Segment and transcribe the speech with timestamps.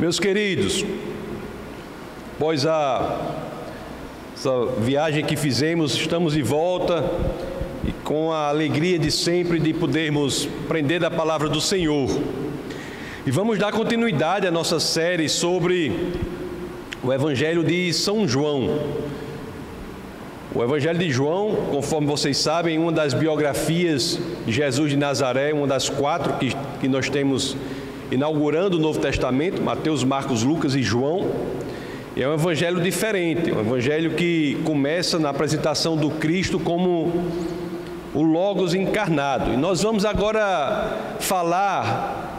[0.00, 0.82] Meus queridos,
[2.34, 3.20] após a
[4.34, 7.04] essa viagem que fizemos, estamos de volta
[7.86, 12.08] e com a alegria de sempre de podermos aprender da palavra do Senhor.
[13.26, 15.92] E vamos dar continuidade à nossa série sobre
[17.02, 18.80] o Evangelho de São João.
[20.54, 25.66] O Evangelho de João, conforme vocês sabem, uma das biografias de Jesus de Nazaré, uma
[25.66, 27.54] das quatro que, que nós temos
[28.10, 31.30] inaugurando o Novo Testamento, Mateus, Marcos, Lucas e João.
[32.16, 37.12] E é um evangelho diferente, um evangelho que começa na apresentação do Cristo como
[38.12, 39.52] o Logos encarnado.
[39.52, 42.30] E nós vamos agora falar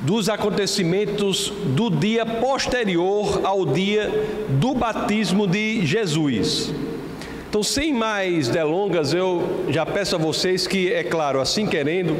[0.00, 4.10] dos acontecimentos do dia posterior ao dia
[4.60, 6.74] do batismo de Jesus.
[7.48, 12.16] Então, sem mais delongas, eu já peço a vocês que, é claro, assim querendo,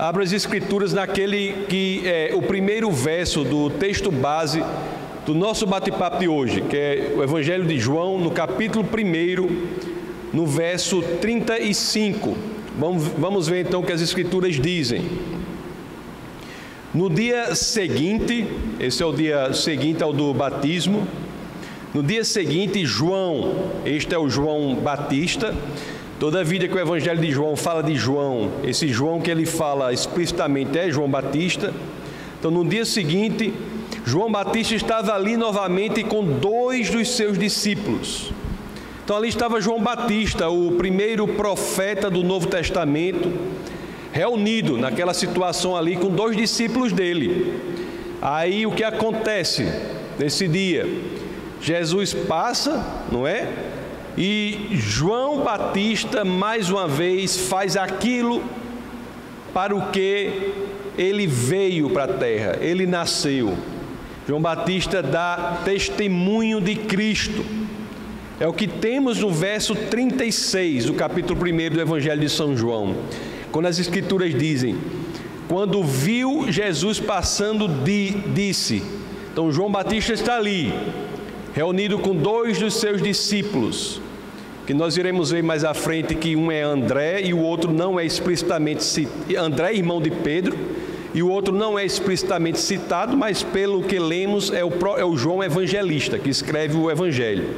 [0.00, 4.64] Abra as escrituras naquele que é o primeiro verso do texto base
[5.26, 10.46] do nosso bate-papo de hoje, que é o Evangelho de João, no capítulo 1, no
[10.46, 12.34] verso 35.
[12.78, 15.04] Vamos, vamos ver então o que as escrituras dizem.
[16.94, 18.46] No dia seguinte,
[18.80, 21.06] esse é o dia seguinte ao do batismo,
[21.92, 25.54] no dia seguinte, João, este é o João Batista,
[26.20, 29.90] Toda vida que o Evangelho de João fala de João, esse João que ele fala
[29.90, 31.72] explicitamente é João Batista.
[32.38, 33.54] Então, no dia seguinte,
[34.04, 38.30] João Batista estava ali novamente com dois dos seus discípulos.
[39.02, 43.32] Então, ali estava João Batista, o primeiro profeta do Novo Testamento,
[44.12, 47.58] reunido naquela situação ali com dois discípulos dele.
[48.20, 49.66] Aí o que acontece
[50.18, 50.86] nesse dia?
[51.62, 53.79] Jesus passa, não é?
[54.16, 58.42] E João Batista, mais uma vez, faz aquilo
[59.52, 60.52] para o que
[60.96, 63.56] ele veio para a terra, ele nasceu.
[64.26, 67.44] João Batista dá testemunho de Cristo.
[68.38, 72.96] É o que temos no verso 36 do capítulo 1 do Evangelho de São João,
[73.50, 74.78] quando as Escrituras dizem:
[75.48, 77.68] Quando viu Jesus passando,
[78.32, 78.82] disse.
[79.32, 80.72] Então, João Batista está ali,
[81.54, 84.00] reunido com dois dos seus discípulos
[84.66, 87.98] que nós iremos ver mais à frente que um é André e o outro não
[87.98, 90.56] é explicitamente citado, André irmão de Pedro,
[91.12, 95.16] e o outro não é explicitamente citado, mas pelo que lemos é o, é o
[95.16, 97.48] João Evangelista, que escreve o Evangelho.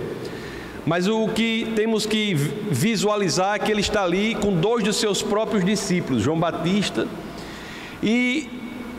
[0.86, 5.22] Mas o que temos que visualizar é que ele está ali com dois dos seus
[5.22, 7.06] próprios discípulos, João Batista,
[8.02, 8.48] e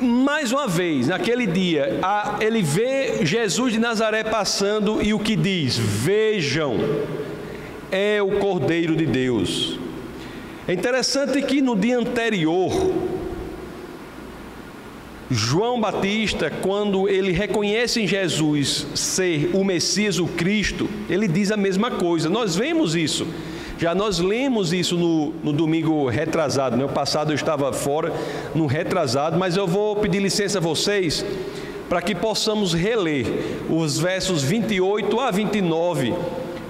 [0.04, 2.00] mais uma vez, naquele dia,
[2.40, 5.78] ele vê Jesus de Nazaré passando e o que diz?
[5.78, 6.78] Vejam
[7.94, 9.78] é o Cordeiro de Deus.
[10.68, 12.72] É interessante que no dia anterior,
[15.30, 21.58] João Batista, quando ele reconhece em Jesus ser o Messias, o Cristo, ele diz a
[21.58, 22.30] mesma coisa.
[22.30, 23.28] Nós vemos isso.
[23.84, 26.78] Já nós lemos isso no, no domingo retrasado.
[26.78, 26.94] No né?
[26.94, 28.14] passado eu estava fora,
[28.56, 31.26] no retrasado, mas eu vou pedir licença a vocês
[31.90, 33.26] para que possamos reler
[33.70, 36.14] os versos 28 a 29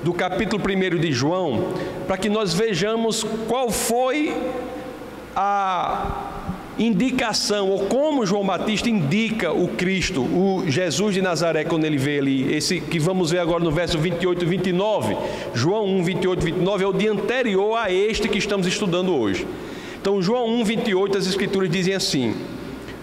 [0.02, 1.76] do capítulo 1 de João,
[2.08, 4.36] para que nós vejamos qual foi
[5.36, 11.98] a indicação, ou como João Batista indica o Cristo, o Jesus de Nazaré, quando ele
[11.98, 15.18] vê ali, esse que vamos ver agora no verso 28 e 29.
[15.54, 19.48] João 1, 28 e 29 é o dia anterior a este que estamos estudando hoje.
[20.02, 22.36] Então, João 1, 28, as Escrituras dizem assim: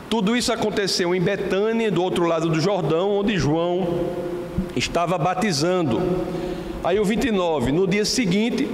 [0.08, 4.00] Tudo isso aconteceu em Betânia, do outro lado do Jordão, onde João
[4.76, 6.00] estava batizando.
[6.82, 8.68] Aí o 29, no dia seguinte,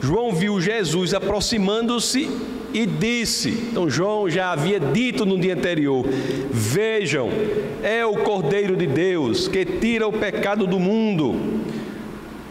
[0.00, 2.28] João viu Jesus aproximando-se
[2.72, 6.04] e disse: Então João já havia dito no dia anterior:
[6.50, 7.28] Vejam,
[7.82, 11.62] é o Cordeiro de Deus que tira o pecado do mundo.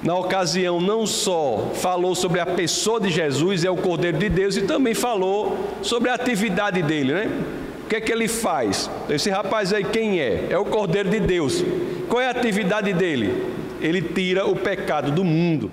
[0.03, 4.57] Na ocasião, não só falou sobre a pessoa de Jesus, é o Cordeiro de Deus,
[4.57, 7.29] e também falou sobre a atividade dele, né?
[7.85, 8.89] O que é que ele faz?
[9.09, 10.47] Esse rapaz aí, quem é?
[10.49, 11.63] É o Cordeiro de Deus.
[12.09, 13.61] Qual é a atividade dele?
[13.81, 15.71] ele tira o pecado do mundo.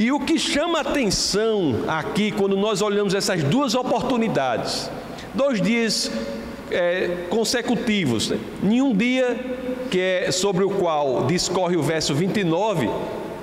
[0.00, 4.90] E o que chama atenção aqui, quando nós olhamos essas duas oportunidades,
[5.34, 6.10] dois dias
[6.70, 8.38] é, consecutivos, né?
[8.62, 9.38] nenhum dia
[9.90, 12.88] que é sobre o qual discorre o verso 29,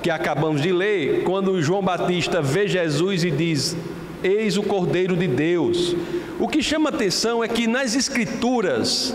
[0.02, 3.78] que acabamos de ler, quando João Batista vê Jesus e diz:
[4.24, 5.96] Eis o Cordeiro de Deus.
[6.40, 9.14] O que chama atenção é que nas Escrituras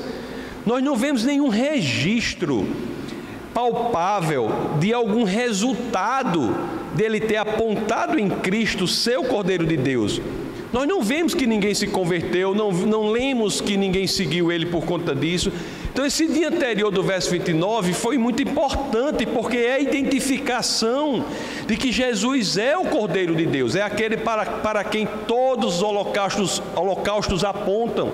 [0.64, 2.68] nós não vemos nenhum registro
[3.54, 6.54] palpável de algum resultado
[6.94, 10.20] dele ter apontado em Cristo seu Cordeiro de Deus.
[10.72, 14.84] Nós não vemos que ninguém se converteu, não, não lemos que ninguém seguiu ele por
[14.86, 15.52] conta disso.
[15.92, 21.26] Então, esse dia anterior do verso 29 foi muito importante, porque é a identificação
[21.66, 25.82] de que Jesus é o Cordeiro de Deus, é aquele para, para quem todos os
[25.82, 28.10] holocaustos, holocaustos apontam.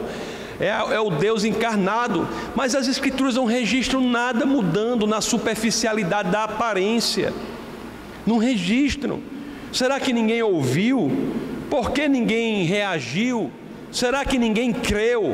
[0.60, 2.26] É, é, o Deus encarnado,
[2.56, 7.32] mas as Escrituras não registram nada mudando na superficialidade da aparência,
[8.26, 9.20] não registram.
[9.72, 11.10] Será que ninguém ouviu?
[11.70, 13.50] Por que ninguém reagiu?
[13.93, 15.32] Será que ninguém creu?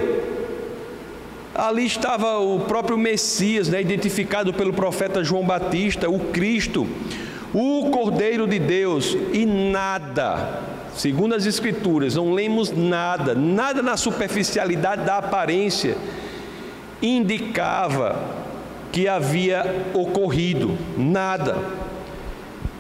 [1.55, 6.87] Ali estava o próprio Messias, né, identificado pelo profeta João Batista, o Cristo,
[7.55, 10.61] o Cordeiro de Deus, e nada,
[10.97, 15.97] segundo as Escrituras, não lemos nada, nada na superficialidade da aparência
[17.03, 18.45] indicava
[18.91, 21.57] que havia ocorrido, nada.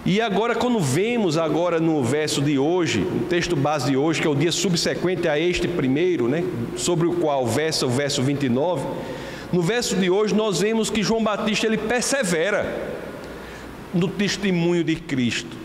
[0.07, 4.27] E agora, quando vemos agora no verso de hoje, o texto base de hoje, que
[4.27, 6.45] é o dia subsequente a este primeiro, né,
[6.77, 8.87] sobre o qual versa o verso 29,
[9.53, 12.93] no verso de hoje nós vemos que João Batista ele persevera
[13.95, 15.64] no testemunho de Cristo.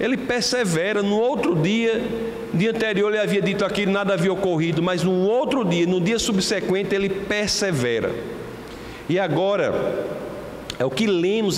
[0.00, 2.00] Ele persevera, no outro dia,
[2.54, 6.18] dia anterior ele havia dito aquilo, nada havia ocorrido, mas no outro dia, no dia
[6.18, 8.12] subsequente, ele persevera.
[9.08, 10.06] E agora,
[10.78, 11.56] é o que lemos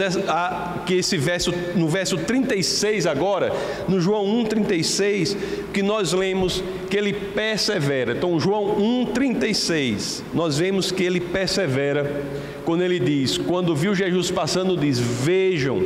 [0.87, 3.53] que esse verso, no verso 36 agora,
[3.87, 5.37] no João 1,36,
[5.75, 8.13] que nós lemos que ele persevera.
[8.13, 8.77] Então, João
[9.13, 12.23] 1,36, nós vemos que ele persevera
[12.65, 15.83] quando ele diz, quando viu Jesus passando, diz: Vejam,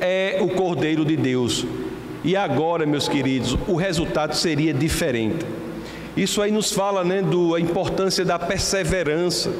[0.00, 1.64] é o Cordeiro de Deus.
[2.24, 5.44] E agora, meus queridos, o resultado seria diferente.
[6.16, 9.50] Isso aí nos fala né, da importância da perseverança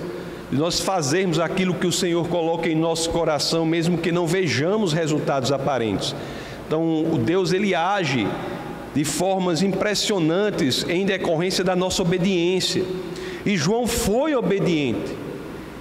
[0.50, 4.92] de nós fazermos aquilo que o Senhor coloca em nosso coração, mesmo que não vejamos
[4.92, 6.14] resultados aparentes.
[6.66, 8.28] Então, o Deus ele age
[8.94, 12.84] de formas impressionantes em decorrência da nossa obediência.
[13.46, 15.21] E João foi obediente.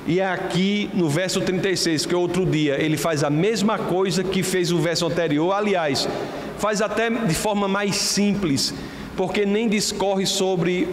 [0.08, 4.42] E é aqui no verso 36, que outro dia, ele faz a mesma coisa que
[4.42, 6.08] fez o verso anterior, aliás,
[6.58, 8.74] faz até de forma mais simples,
[9.16, 10.88] porque nem discorre sobre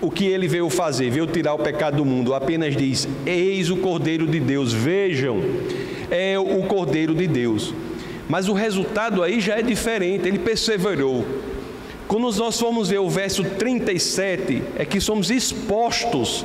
[0.00, 3.76] o que ele veio fazer, veio tirar o pecado do mundo, apenas diz: Eis o
[3.76, 5.42] Cordeiro de Deus, vejam,
[6.10, 7.74] é o Cordeiro de Deus.
[8.26, 11.26] Mas o resultado aí já é diferente, ele perseverou.
[12.08, 16.44] Quando nós formos ver o verso 37, é que somos expostos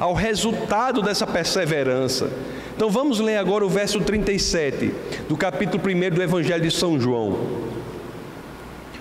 [0.00, 2.30] ao resultado dessa perseverança.
[2.74, 4.90] Então vamos ler agora o verso 37
[5.28, 7.38] do capítulo 1 do Evangelho de São João.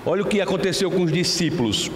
[0.05, 1.89] Olha o que aconteceu com os discípulos.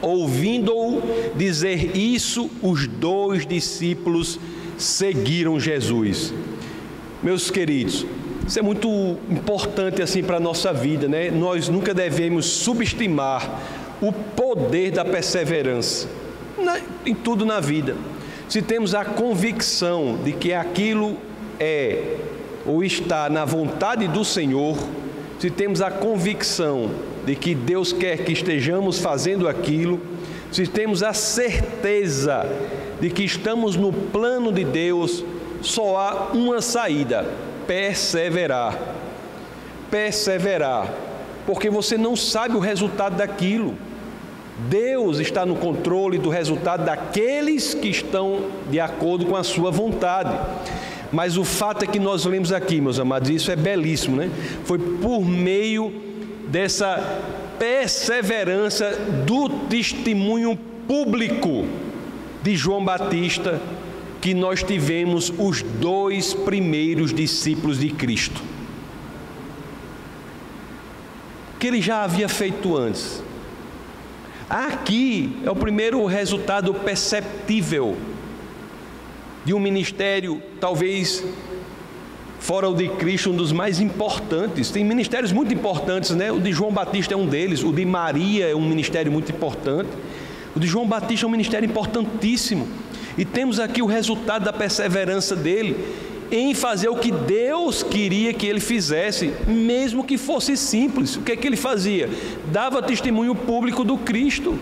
[0.00, 1.02] Ouvindo-o
[1.34, 4.38] dizer isso, os dois discípulos
[4.78, 6.32] seguiram Jesus.
[7.22, 8.06] Meus queridos,
[8.46, 8.88] isso é muito
[9.28, 11.30] importante assim para a nossa vida, né?
[11.30, 13.60] Nós nunca devemos subestimar
[14.00, 16.21] o poder da perseverança
[16.62, 17.96] na, em tudo na vida.
[18.48, 21.16] Se temos a convicção de que aquilo
[21.58, 22.16] é
[22.64, 24.76] ou está na vontade do Senhor,
[25.38, 26.90] se temos a convicção
[27.26, 30.00] de que Deus quer que estejamos fazendo aquilo,
[30.50, 32.46] se temos a certeza
[33.00, 35.24] de que estamos no plano de Deus,
[35.62, 37.26] só há uma saída:
[37.66, 38.78] perseverar.
[39.90, 40.92] Perseverar,
[41.46, 43.76] porque você não sabe o resultado daquilo.
[44.68, 50.36] Deus está no controle do resultado daqueles que estão de acordo com a sua vontade.
[51.10, 54.30] Mas o fato é que nós lemos aqui, meus amados, isso é belíssimo, né?
[54.64, 55.92] Foi por meio
[56.48, 57.20] dessa
[57.58, 58.90] perseverança
[59.26, 60.58] do testemunho
[60.88, 61.66] público
[62.42, 63.60] de João Batista
[64.20, 68.40] que nós tivemos os dois primeiros discípulos de Cristo.
[71.58, 73.22] Que ele já havia feito antes.
[74.52, 77.96] Aqui é o primeiro resultado perceptível
[79.46, 81.24] de um ministério, talvez
[82.38, 84.70] fora o de Cristo, um dos mais importantes.
[84.70, 86.30] Tem ministérios muito importantes, né?
[86.30, 89.88] O de João Batista é um deles, o de Maria é um ministério muito importante.
[90.54, 92.68] O de João Batista é um ministério importantíssimo.
[93.16, 95.82] E temos aqui o resultado da perseverança dele
[96.32, 101.14] em fazer o que Deus queria que ele fizesse, mesmo que fosse simples.
[101.14, 102.08] O que é que ele fazia?
[102.50, 104.58] Dava testemunho público do Cristo,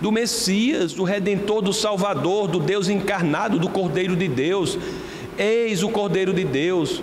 [0.00, 4.76] do Messias, do Redentor, do Salvador, do Deus encarnado, do Cordeiro de Deus.
[5.38, 7.00] Eis o Cordeiro de Deus.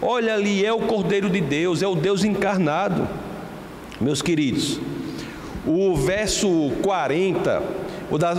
[0.00, 3.06] Olha ali, é o Cordeiro de Deus, é o Deus encarnado.
[4.00, 4.80] Meus queridos,
[5.66, 7.62] o verso 40,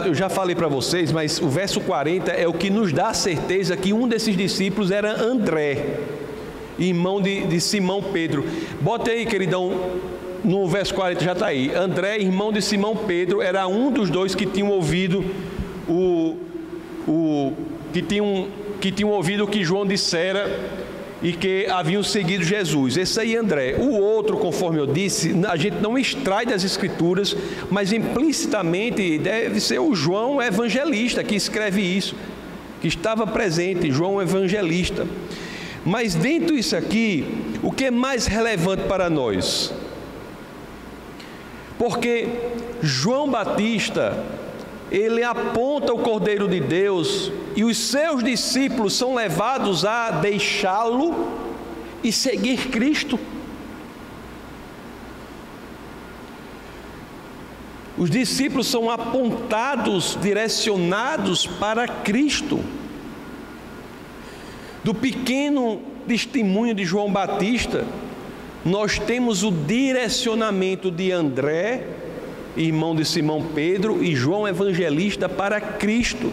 [0.06, 3.14] eu já falei para vocês, mas o verso 40 é o que nos dá a
[3.14, 6.00] certeza que um desses discípulos era André,
[6.78, 8.46] irmão de, de Simão Pedro.
[8.82, 9.72] Bota aí, queridão,
[10.44, 11.74] no verso 40 já está aí.
[11.74, 15.24] André, irmão de Simão Pedro, era um dos dois que tinham ouvido
[15.88, 16.38] o,
[17.08, 17.54] o
[17.94, 18.48] que tinham,
[18.80, 20.50] que tinham ouvido o que João dissera
[21.22, 22.98] e que haviam seguido Jesus.
[22.98, 23.76] Esse aí, André.
[23.78, 27.36] O outro, conforme eu disse, a gente não extrai das Escrituras,
[27.70, 32.16] mas implicitamente deve ser o João evangelista que escreve isso,
[32.82, 35.06] que estava presente, João evangelista.
[35.86, 37.26] Mas dentro disso aqui,
[37.62, 39.74] o que é mais relevante para nós?
[41.78, 42.28] Porque
[42.82, 44.24] João Batista,
[44.92, 51.32] ele aponta o Cordeiro de Deus e os seus discípulos são levados a deixá-lo
[52.04, 53.18] e seguir Cristo.
[57.98, 62.60] Os discípulos são apontados, direcionados para Cristo.
[64.84, 67.86] Do pequeno testemunho de João Batista,
[68.66, 71.86] nós temos o direcionamento de André,
[72.56, 76.32] irmão de Simão Pedro, e João Evangelista para Cristo.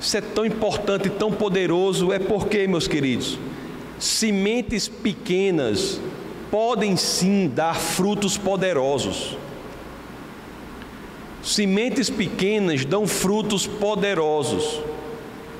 [0.00, 3.38] Isso é tão importante tão poderoso, é porque, meus queridos,
[3.98, 6.00] sementes pequenas
[6.50, 9.36] podem sim dar frutos poderosos.
[11.42, 14.80] Sementes pequenas dão frutos poderosos.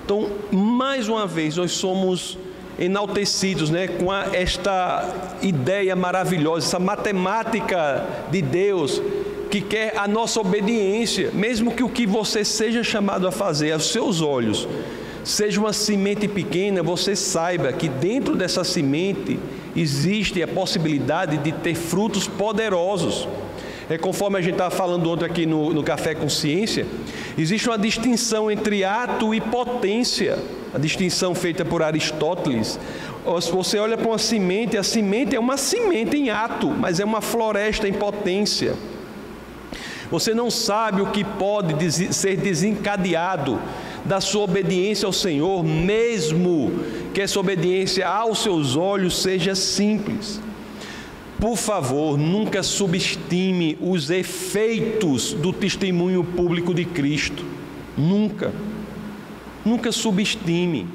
[0.05, 2.37] Então, mais uma vez, nós somos
[2.81, 9.01] enaltecidos né, com a, esta ideia maravilhosa, essa matemática de Deus
[9.51, 13.91] que quer a nossa obediência, mesmo que o que você seja chamado a fazer aos
[13.93, 14.67] seus olhos
[15.25, 19.39] seja uma semente pequena, você saiba que dentro dessa semente
[19.77, 23.29] existe a possibilidade de ter frutos poderosos.
[23.91, 26.87] É conforme a gente estava falando ontem aqui no, no Café Consciência,
[27.37, 30.39] existe uma distinção entre ato e potência,
[30.73, 32.79] a distinção feita por Aristóteles.
[33.53, 37.21] Você olha para uma semente, a semente é uma semente em ato, mas é uma
[37.21, 38.75] floresta em potência.
[40.09, 41.75] Você não sabe o que pode
[42.15, 43.61] ser desencadeado
[44.05, 46.71] da sua obediência ao Senhor, mesmo
[47.13, 50.41] que essa obediência aos seus olhos seja simples.
[51.41, 57.45] Por favor, nunca subestime os efeitos do testemunho público de Cristo.
[57.97, 58.53] Nunca.
[59.65, 60.87] Nunca subestime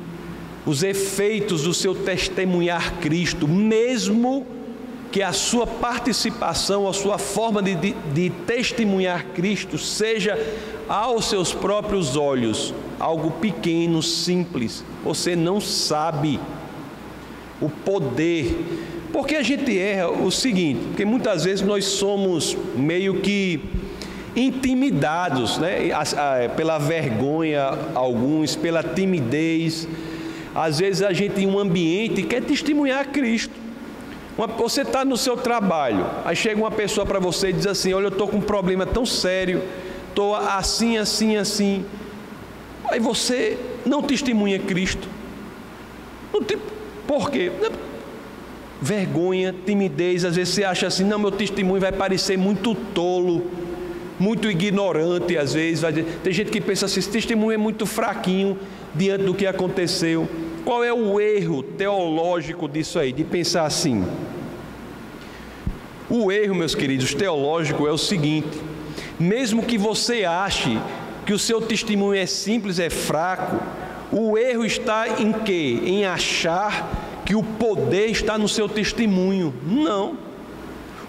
[0.66, 4.46] os efeitos do seu testemunhar Cristo, mesmo
[5.12, 10.38] que a sua participação, a sua forma de, de, de testemunhar Cristo seja
[10.88, 14.84] aos seus próprios olhos algo pequeno, simples.
[15.04, 16.40] Você não sabe
[17.62, 18.94] o poder.
[19.16, 23.62] Porque a gente erra o seguinte, porque muitas vezes nós somos meio que
[24.36, 25.90] intimidados, né?
[26.58, 27.62] pela vergonha,
[27.96, 29.88] alguns, pela timidez.
[30.54, 33.54] Às vezes a gente em um ambiente quer testemunhar Cristo.
[34.38, 37.94] Uma, você está no seu trabalho, aí chega uma pessoa para você e diz assim:
[37.94, 39.64] Olha, eu estou com um problema tão sério,
[40.10, 41.86] estou assim, assim, assim.
[42.90, 45.08] Aí você não testemunha Cristo.
[46.34, 46.42] Não
[47.08, 47.50] por quê?
[48.86, 53.50] Vergonha, timidez, às vezes você acha assim: Não, meu testemunho vai parecer muito tolo,
[54.20, 55.82] muito ignorante, às vezes.
[55.82, 58.56] Vai dizer, tem gente que pensa assim: esse testemunho é muito fraquinho
[58.94, 60.30] diante do que aconteceu.
[60.64, 64.06] Qual é o erro teológico disso aí, de pensar assim?
[66.08, 68.56] O erro, meus queridos, teológico é o seguinte:
[69.20, 70.80] mesmo que você ache
[71.26, 73.60] que o seu testemunho é simples, é fraco,
[74.12, 75.80] o erro está em quê?
[75.84, 79.54] Em achar que o poder está no seu testemunho.
[79.66, 80.18] Não.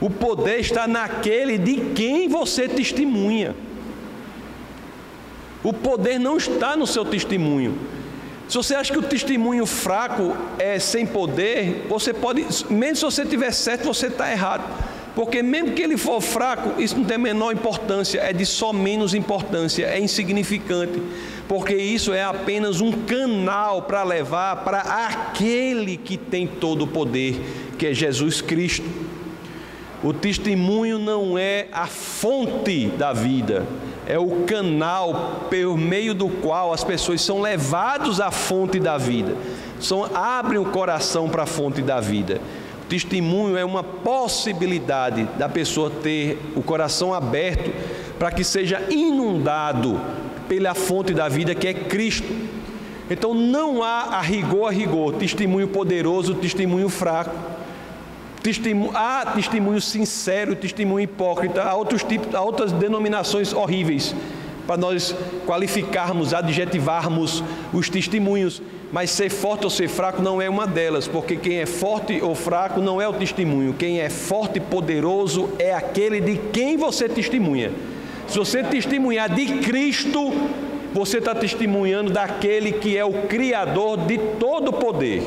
[0.00, 3.54] O poder está naquele de quem você testemunha.
[5.62, 7.78] O poder não está no seu testemunho.
[8.48, 13.24] Se você acha que o testemunho fraco é sem poder, você pode, mesmo se você
[13.24, 14.64] tiver certo, você está errado.
[15.16, 18.72] Porque mesmo que ele for fraco, isso não tem a menor importância, é de só
[18.72, 21.02] menos importância, é insignificante.
[21.48, 27.40] Porque isso é apenas um canal para levar para aquele que tem todo o poder,
[27.78, 28.88] que é Jesus Cristo.
[30.02, 33.64] O testemunho não é a fonte da vida,
[34.06, 39.34] é o canal por meio do qual as pessoas são levados à fonte da vida.
[39.80, 42.40] São, abrem o coração para a fonte da vida.
[42.82, 47.72] O testemunho é uma possibilidade da pessoa ter o coração aberto
[48.18, 50.00] para que seja inundado
[50.48, 52.28] pela fonte da vida que é Cristo.
[53.10, 57.34] Então não há a rigor a rigor testemunho poderoso, testemunho fraco
[58.46, 64.14] Testemunho, há testemunho sincero, testemunho hipócrita, há outros tipos, há outras denominações horríveis.
[64.64, 68.62] para nós qualificarmos, adjetivarmos os testemunhos.
[68.92, 72.36] Mas ser forte ou ser fraco não é uma delas, porque quem é forte ou
[72.36, 73.74] fraco não é o testemunho.
[73.74, 77.72] Quem é forte e poderoso é aquele de quem você testemunha.
[78.28, 80.32] Se você testemunhar de Cristo,
[80.92, 85.22] você está testemunhando daquele que é o Criador de todo o poder.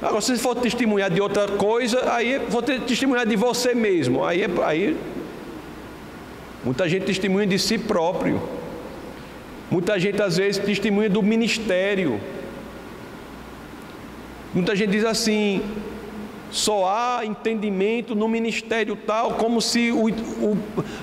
[0.00, 4.24] Agora, se for testemunhar de outra coisa, aí vou testemunhar de você mesmo.
[4.24, 4.96] Aí, aí
[6.64, 8.42] muita gente testemunha de si próprio.
[9.70, 12.20] Muita gente às vezes testemunha do ministério.
[14.52, 15.62] Muita gente diz assim:
[16.52, 20.58] só há entendimento no ministério tal, como se o, o,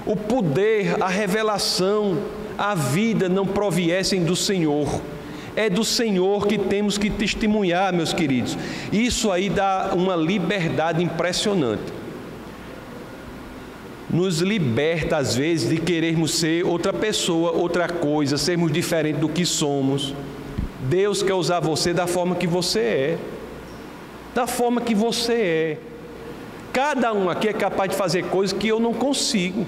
[0.05, 2.19] o poder, a revelação,
[2.55, 5.01] a vida não proviessem do Senhor.
[5.55, 8.55] É do Senhor que temos que testemunhar, meus queridos.
[8.93, 11.91] Isso aí dá uma liberdade impressionante.
[14.07, 19.45] Nos liberta, às vezes, de querermos ser outra pessoa, outra coisa, sermos diferentes do que
[19.47, 20.13] somos.
[20.81, 23.17] Deus quer usar você da forma que você é
[24.33, 25.77] da forma que você é.
[26.71, 29.65] Cada um aqui é capaz de fazer coisas que eu não consigo.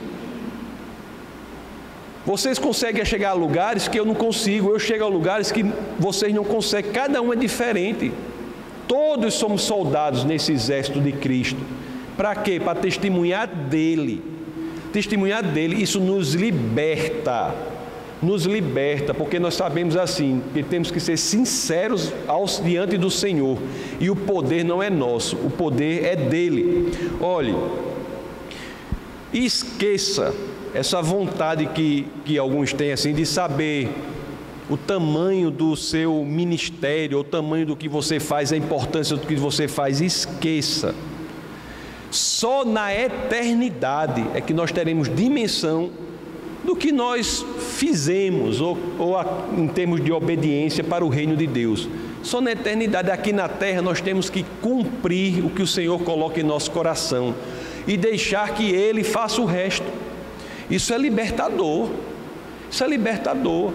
[2.26, 5.66] Vocês conseguem chegar a lugares que eu não consigo, eu chego a lugares que
[5.98, 6.92] vocês não conseguem.
[6.92, 8.12] Cada um é diferente.
[8.88, 11.60] Todos somos soldados nesse exército de Cristo.
[12.16, 12.60] Para quê?
[12.60, 14.24] Para testemunhar dele.
[14.94, 17.71] Testemunhar dele, isso nos liberta
[18.22, 23.58] nos liberta, porque nós sabemos assim, que temos que ser sinceros aos, diante do Senhor,
[24.00, 26.92] e o poder não é nosso, o poder é dele.
[27.20, 27.56] Olhe,
[29.34, 30.34] esqueça
[30.74, 33.90] essa vontade que, que alguns têm assim de saber
[34.70, 39.36] o tamanho do seu ministério, o tamanho do que você faz, a importância do que
[39.36, 40.96] você faz, esqueça.
[42.10, 45.90] Só na eternidade é que nós teremos dimensão
[46.64, 51.48] do que nós fizemos, ou, ou a, em termos de obediência para o reino de
[51.48, 51.88] Deus.
[52.22, 56.40] Só na eternidade, aqui na terra, nós temos que cumprir o que o Senhor coloca
[56.40, 57.34] em nosso coração
[57.88, 59.86] e deixar que Ele faça o resto.
[60.70, 61.90] Isso é libertador.
[62.70, 63.74] Isso é libertador.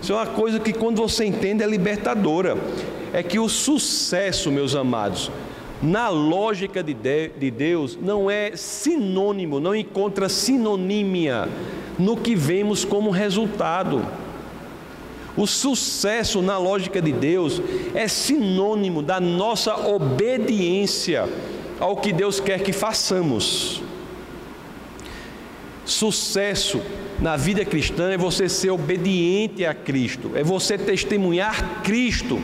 [0.00, 2.56] Isso é uma coisa que, quando você entende, é libertadora.
[3.12, 5.30] É que o sucesso, meus amados,
[5.82, 11.48] na lógica de, de Deus, não é sinônimo, não encontra sinonímia
[11.98, 14.04] no que vemos como resultado.
[15.36, 17.62] O sucesso na lógica de Deus
[17.94, 21.28] é sinônimo da nossa obediência
[21.78, 23.80] ao que Deus quer que façamos.
[25.84, 26.82] Sucesso
[27.20, 32.42] na vida cristã é você ser obediente a Cristo, é você testemunhar Cristo.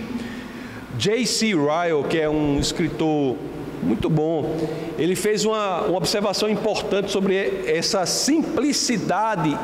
[0.98, 1.54] J.C.
[1.54, 3.37] Ryle, que é um escritor
[3.83, 4.57] muito bom.
[4.98, 9.57] Ele fez uma, uma observação importante sobre essa simplicidade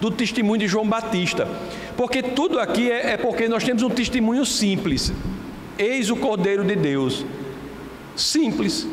[0.00, 1.48] do testemunho de João Batista.
[1.96, 5.12] Porque tudo aqui é, é porque nós temos um testemunho simples.
[5.78, 7.24] Eis o Cordeiro de Deus.
[8.14, 8.86] Simples.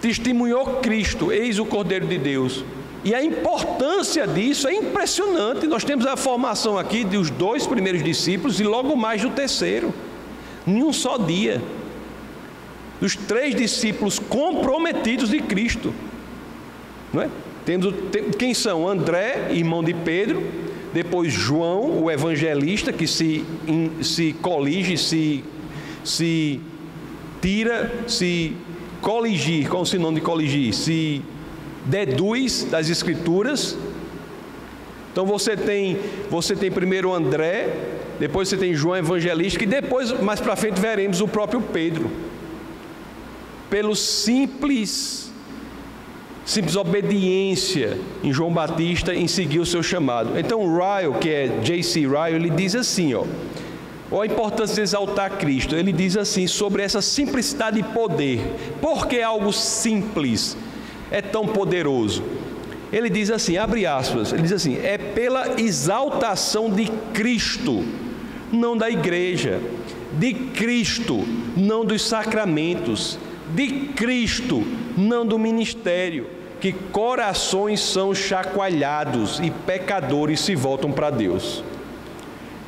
[0.00, 2.64] Testemunhou Cristo, eis o Cordeiro de Deus.
[3.04, 5.66] E a importância disso é impressionante.
[5.66, 9.92] Nós temos a formação aqui dos dois primeiros discípulos e logo mais do terceiro,
[10.66, 11.62] em um só dia
[13.00, 15.92] dos três discípulos comprometidos de Cristo.
[17.12, 17.30] Não é?
[17.64, 17.92] Tendo,
[18.38, 18.86] quem são?
[18.86, 20.42] André, irmão de Pedro,
[20.92, 23.44] depois João, o evangelista, que se,
[24.02, 25.42] se colige, se,
[26.04, 26.60] se
[27.40, 28.56] tira, se
[29.00, 30.72] coligir, qual é o sinônimo de coligir?
[30.72, 31.22] Se
[31.84, 33.76] deduz das escrituras.
[35.14, 35.96] Então você tem,
[36.28, 37.68] você tem primeiro André,
[38.18, 42.10] depois você tem João evangelista, e depois, mais para frente, veremos o próprio Pedro
[43.70, 45.32] pelo simples
[46.44, 50.36] simples obediência em João Batista em seguir o seu chamado.
[50.36, 52.00] Então Ryle, que é J.C.
[52.00, 53.24] Ryle, ele diz assim, ó,
[54.10, 55.74] Olha a importância de exaltar Cristo.
[55.74, 58.40] Ele diz assim sobre essa simplicidade e poder.
[58.80, 60.56] Por que algo simples
[61.10, 62.22] é tão poderoso?
[62.94, 67.82] Ele diz assim, abre aspas, ele diz assim: é pela exaltação de Cristo,
[68.52, 69.60] não da igreja,
[70.12, 71.24] de Cristo,
[71.56, 73.18] não dos sacramentos,
[73.52, 74.62] de Cristo,
[74.96, 76.28] não do ministério,
[76.60, 81.64] que corações são chacoalhados e pecadores se voltam para Deus.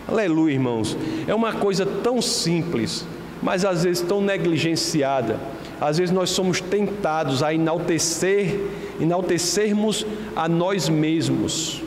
[0.09, 0.97] Aleluia, irmãos.
[1.29, 3.07] É uma coisa tão simples,
[3.41, 5.39] mas às vezes tão negligenciada.
[5.81, 8.61] Às vezes nós somos tentados a enaltecer,
[9.01, 11.83] enaltecermos a nós mesmos.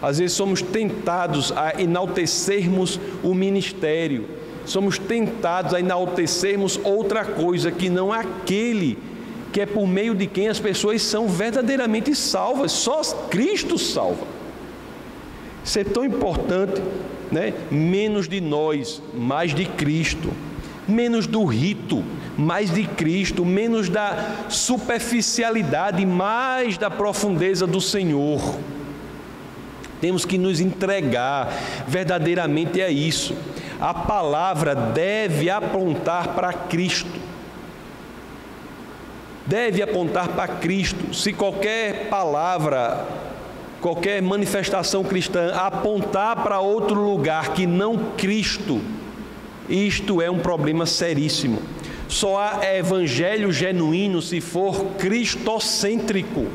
[0.00, 4.26] Às vezes somos tentados a enaltecermos o ministério
[4.66, 8.98] somos tentados a enaltecermos outra coisa que não aquele
[9.52, 12.72] que é por meio de quem as pessoas são verdadeiramente salvas.
[12.72, 14.26] Só Cristo salva.
[15.64, 16.82] Isso é tão importante,
[17.32, 17.54] né?
[17.70, 20.30] Menos de nós, mais de Cristo.
[20.88, 22.04] Menos do rito,
[22.36, 28.40] mais de Cristo, menos da superficialidade, mais da profundeza do Senhor.
[30.00, 31.48] Temos que nos entregar
[31.88, 33.34] verdadeiramente a isso.
[33.80, 37.26] A palavra deve apontar para Cristo.
[39.46, 41.14] Deve apontar para Cristo.
[41.14, 43.06] Se qualquer palavra
[43.80, 48.80] qualquer manifestação cristã apontar para outro lugar que não Cristo,
[49.68, 51.60] isto é um problema seríssimo.
[52.08, 56.46] Só há evangelho genuíno se for cristocêntrico.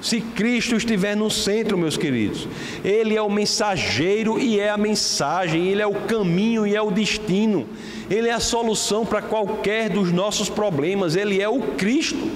[0.00, 2.48] Se Cristo estiver no centro, meus queridos,
[2.84, 6.90] Ele é o mensageiro e é a mensagem, Ele é o caminho e é o
[6.90, 7.68] destino,
[8.10, 12.28] Ele é a solução para qualquer dos nossos problemas, Ele é o Cristo.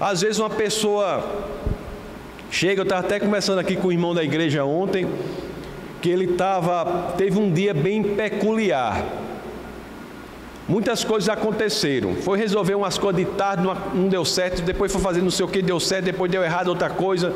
[0.00, 1.46] Às vezes, uma pessoa
[2.50, 5.06] Chega, eu estava até conversando aqui com o irmão da igreja ontem,
[6.00, 9.04] que ele tava, teve um dia bem peculiar.
[10.68, 12.14] Muitas coisas aconteceram.
[12.14, 15.48] Foi resolver umas coisas de tarde, não deu certo, depois foi fazer não sei o
[15.48, 17.34] que, deu certo, depois deu errado outra coisa.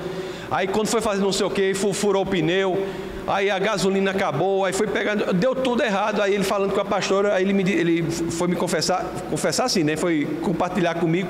[0.50, 2.87] Aí quando foi fazer não sei o que, furou o pneu,
[3.27, 6.22] aí a gasolina acabou, aí foi pegando, deu tudo errado.
[6.22, 9.83] Aí ele falando com a pastora, aí ele, me, ele foi me confessar, confessar assim,
[9.83, 9.96] né?
[9.96, 11.29] Foi compartilhar comigo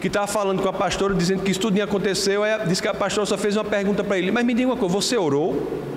[0.00, 2.42] que estava falando com a pastora, dizendo que isso tudo aconteceu.
[2.42, 4.76] Aí disse que a pastora só fez uma pergunta para ele: Mas me diga uma
[4.76, 5.94] coisa, você orou?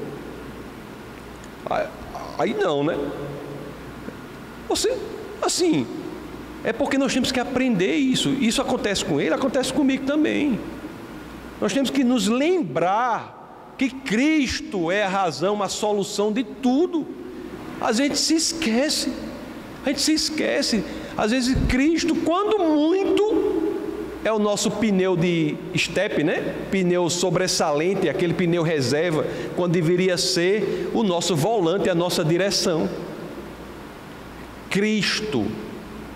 [2.37, 2.97] Aí não, né?
[4.67, 4.95] Você,
[5.41, 5.85] assim,
[6.63, 8.29] é porque nós temos que aprender isso.
[8.29, 10.59] Isso acontece com ele, acontece comigo também.
[11.59, 17.05] Nós temos que nos lembrar que Cristo é a razão, a solução de tudo.
[17.79, 19.11] A gente se esquece,
[19.85, 20.83] a gente se esquece.
[21.17, 23.48] Às vezes, Cristo, quando muito,
[24.23, 26.55] é o nosso pneu de step, né?
[26.69, 32.89] Pneu sobressalente, aquele pneu reserva, quando deveria ser o nosso volante, a nossa direção.
[34.69, 35.45] Cristo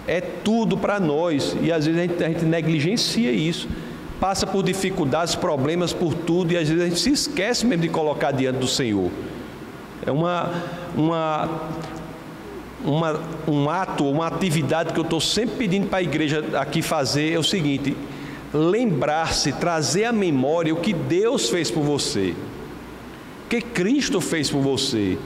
[0.06, 3.68] é tudo para nós e às vezes a gente, a gente negligencia isso,
[4.20, 7.90] passa por dificuldades, problemas, por tudo e às vezes a gente se esquece mesmo de
[7.90, 9.10] colocar diante do Senhor.
[10.06, 10.52] É uma,
[10.96, 11.70] uma
[12.84, 17.34] uma, um ato, uma atividade que eu estou sempre pedindo para a igreja aqui fazer
[17.34, 17.96] é o seguinte:
[18.54, 22.34] lembrar-se, trazer à memória o que Deus fez por você,
[23.46, 25.18] o que Cristo fez por você.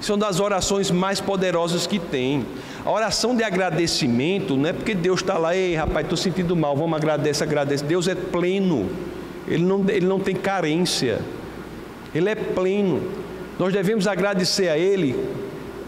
[0.00, 2.44] Isso é uma das orações mais poderosas que tem.
[2.84, 6.76] A oração de agradecimento não é porque Deus está lá, ei rapaz, estou sentindo mal,
[6.76, 7.84] vamos agradecer, agradecer.
[7.86, 8.90] Deus é pleno,
[9.48, 11.20] ele não, ele não tem carência,
[12.14, 13.02] Ele é pleno.
[13.58, 15.14] Nós devemos agradecer a Ele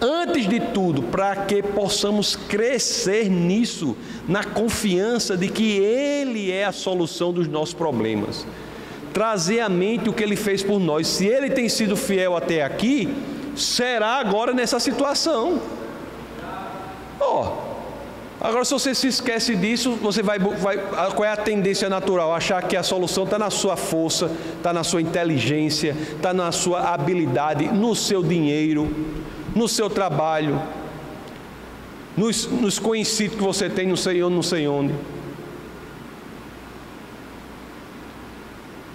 [0.00, 3.96] antes de tudo, para que possamos crescer nisso,
[4.28, 8.46] na confiança de que Ele é a solução dos nossos problemas.
[9.12, 11.06] Trazer à mente o que Ele fez por nós.
[11.06, 13.08] Se Ele tem sido fiel até aqui,
[13.56, 15.60] será agora nessa situação.
[17.18, 20.76] Ó, oh, agora se você se esquece disso, você vai, vai.
[21.14, 22.34] Qual é a tendência natural?
[22.34, 26.92] Achar que a solução está na sua força, está na sua inteligência, está na sua
[26.92, 29.15] habilidade, no seu dinheiro
[29.56, 30.60] no seu trabalho,
[32.14, 34.94] nos, nos conhecidos que você tem, não sei onde, não sei onde.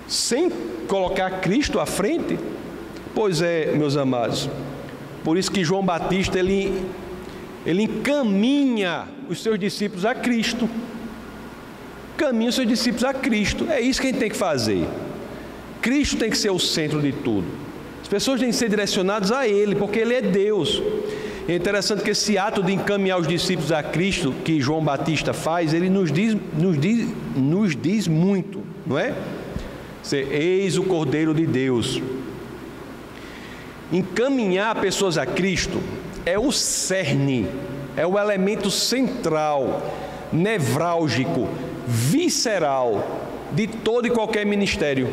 [0.08, 0.52] Sem
[0.88, 2.38] colocar Cristo à frente?
[3.16, 4.48] Pois é, meus amados.
[5.24, 6.86] Por isso que João Batista ele,
[7.66, 10.70] ele encaminha os seus discípulos a Cristo.
[12.16, 13.66] Caminha os seus discípulos a Cristo.
[13.68, 14.88] É isso que a gente tem que fazer.
[15.82, 17.71] Cristo tem que ser o centro de tudo
[18.12, 20.84] pessoas têm que ser direcionadas a Ele, porque Ele é Deus.
[21.48, 25.74] É interessante que esse ato de encaminhar os discípulos a Cristo, que João Batista faz,
[25.74, 29.16] ele nos diz, nos diz, nos diz muito, não é?
[30.12, 32.02] Eis o Cordeiro de Deus.
[33.94, 35.82] Encaminhar pessoas a Cristo
[36.26, 37.48] é o cerne,
[37.96, 39.96] é o elemento central,
[40.34, 41.48] nevrálgico,
[41.88, 45.10] visceral de todo e qualquer ministério.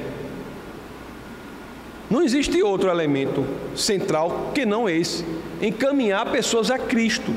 [2.11, 3.45] Não existe outro elemento
[3.75, 5.25] central que não esse:
[5.61, 7.33] encaminhar pessoas a Cristo.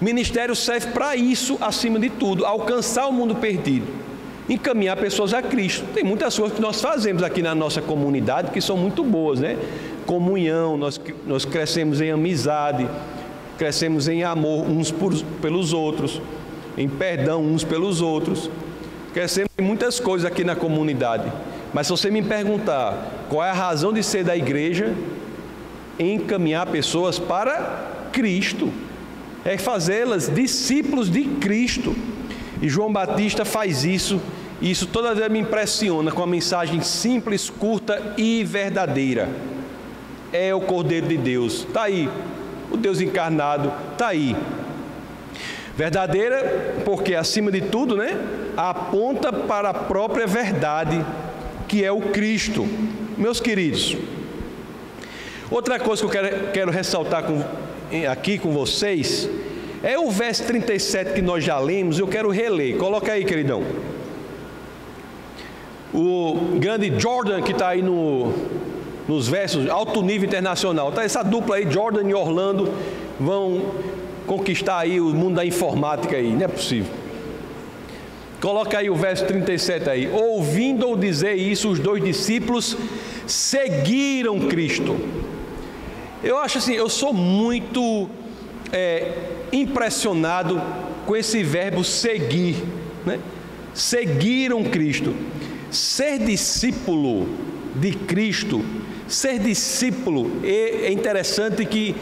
[0.00, 3.86] Ministério serve para isso, acima de tudo, alcançar o mundo perdido,
[4.46, 5.86] encaminhar pessoas a Cristo.
[5.94, 9.56] Tem muitas coisas que nós fazemos aqui na nossa comunidade que são muito boas, né?
[10.04, 12.86] Comunhão, nós, nós crescemos em amizade,
[13.56, 16.20] crescemos em amor uns por, pelos outros,
[16.76, 18.50] em perdão uns pelos outros.
[19.14, 21.32] Crescemos em muitas coisas aqui na comunidade.
[21.76, 24.94] Mas se você me perguntar qual é a razão de ser da igreja,
[25.98, 28.72] encaminhar pessoas para Cristo,
[29.44, 31.94] é fazê-las discípulos de Cristo.
[32.62, 34.18] E João Batista faz isso
[34.62, 39.28] Isso toda vez me impressiona com a mensagem simples, curta e verdadeira.
[40.32, 42.08] É o Cordeiro de Deus, está aí.
[42.70, 44.34] O Deus encarnado está aí.
[45.76, 48.18] Verdadeira, porque acima de tudo, né,
[48.56, 51.04] aponta para a própria verdade,
[51.68, 52.66] que é o Cristo.
[53.16, 53.96] Meus queridos,
[55.50, 57.42] outra coisa que eu quero, quero ressaltar com,
[58.10, 59.28] aqui com vocês
[59.82, 62.76] é o verso 37 que nós já lemos, eu quero reler.
[62.76, 63.62] Coloca aí, queridão.
[65.94, 68.32] O grande Jordan que está aí no,
[69.08, 70.92] nos versos, alto nível internacional.
[70.92, 72.72] Tá essa dupla aí, Jordan e Orlando,
[73.18, 73.62] vão
[74.26, 77.05] conquistar aí o mundo da informática aí, não é possível.
[78.40, 80.08] Coloca aí o verso 37 aí.
[80.08, 82.76] Ouvindo-o dizer isso, os dois discípulos
[83.26, 84.96] seguiram Cristo.
[86.22, 88.08] Eu acho assim, eu sou muito
[88.72, 89.12] é,
[89.52, 90.60] impressionado
[91.06, 92.56] com esse verbo seguir,
[93.04, 93.20] né?
[93.72, 95.14] Seguiram Cristo.
[95.70, 97.28] Ser discípulo
[97.74, 98.64] de Cristo,
[99.08, 101.94] ser discípulo, é, é interessante que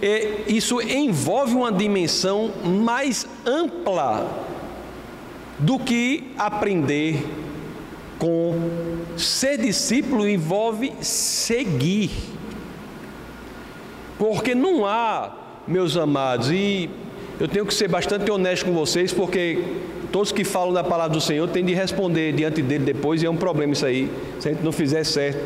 [0.00, 4.51] é, isso envolve uma dimensão mais ampla
[5.62, 7.24] do que aprender
[8.18, 8.54] com
[9.16, 12.10] ser discípulo envolve seguir.
[14.18, 15.32] Porque não há,
[15.66, 16.90] meus amados, e
[17.40, 19.58] eu tenho que ser bastante honesto com vocês, porque
[20.12, 23.30] todos que falam da palavra do Senhor têm de responder diante dele depois, e é
[23.30, 25.40] um problema isso aí, se a gente não fizer certo.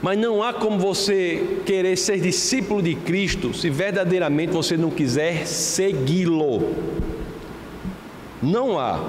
[0.00, 5.46] Mas não há como você querer ser discípulo de Cristo se verdadeiramente você não quiser
[5.46, 6.62] segui-lo.
[8.42, 9.00] Não há.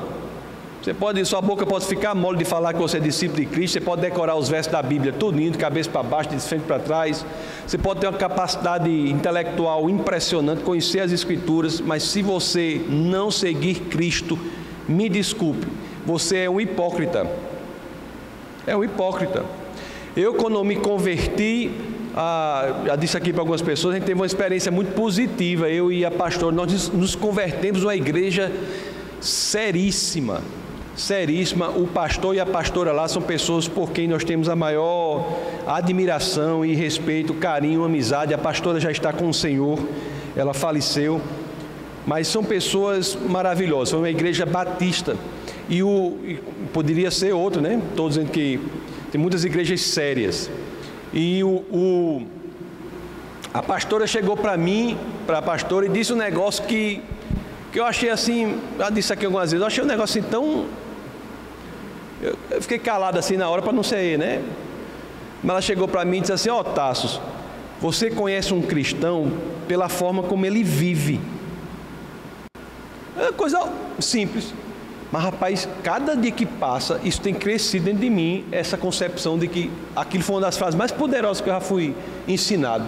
[0.82, 3.74] Você pode, sua boca pode ficar mole de falar que você é discípulo de Cristo,
[3.74, 6.80] você pode decorar os versos da Bíblia tudinho, de cabeça para baixo, de frente para
[6.80, 7.26] trás.
[7.68, 13.82] Você pode ter uma capacidade intelectual impressionante, conhecer as Escrituras, mas se você não seguir
[13.82, 14.40] Cristo,
[14.88, 15.68] me desculpe,
[16.06, 17.30] você é um hipócrita.
[18.66, 19.44] É um hipócrita.
[20.16, 21.72] Eu, quando me converti,
[22.16, 25.70] ah, já disse aqui para algumas pessoas, a gente teve uma experiência muito positiva.
[25.70, 28.52] Eu e a pastora, nós nos convertemos numa igreja
[29.22, 30.42] seríssima,
[30.96, 31.70] seríssima.
[31.70, 35.26] O pastor e a pastora lá são pessoas por quem nós temos a maior
[35.68, 38.34] admiração e respeito, carinho, amizade.
[38.34, 39.80] A pastora já está com o Senhor,
[40.36, 41.22] ela faleceu,
[42.06, 43.92] mas são pessoas maravilhosas.
[43.92, 45.16] Foi uma igreja batista
[45.70, 46.40] e o e
[46.74, 47.82] poderia ser outro, né?
[47.90, 48.60] Estou dizendo que
[49.12, 50.50] tem muitas igrejas sérias.
[51.12, 52.28] E o, o
[53.52, 57.02] a pastora chegou para mim, para a pastora, e disse um negócio que,
[57.72, 60.66] que eu achei assim, já disse aqui algumas vezes, eu achei um negócio assim tão.
[62.22, 64.44] Eu, eu fiquei calado assim na hora para não ser, né?
[65.44, 67.22] Mas ela chegou para mim e disse assim: Ó, oh, Tassos,
[67.80, 69.32] você conhece um cristão
[69.68, 71.20] pela forma como ele vive.
[73.18, 74.54] É coisa simples.
[75.12, 79.48] Mas, rapaz, cada dia que passa, isso tem crescido dentro de mim, essa concepção de
[79.48, 81.96] que aquilo foi uma das frases mais poderosas que eu já fui
[82.28, 82.88] ensinado.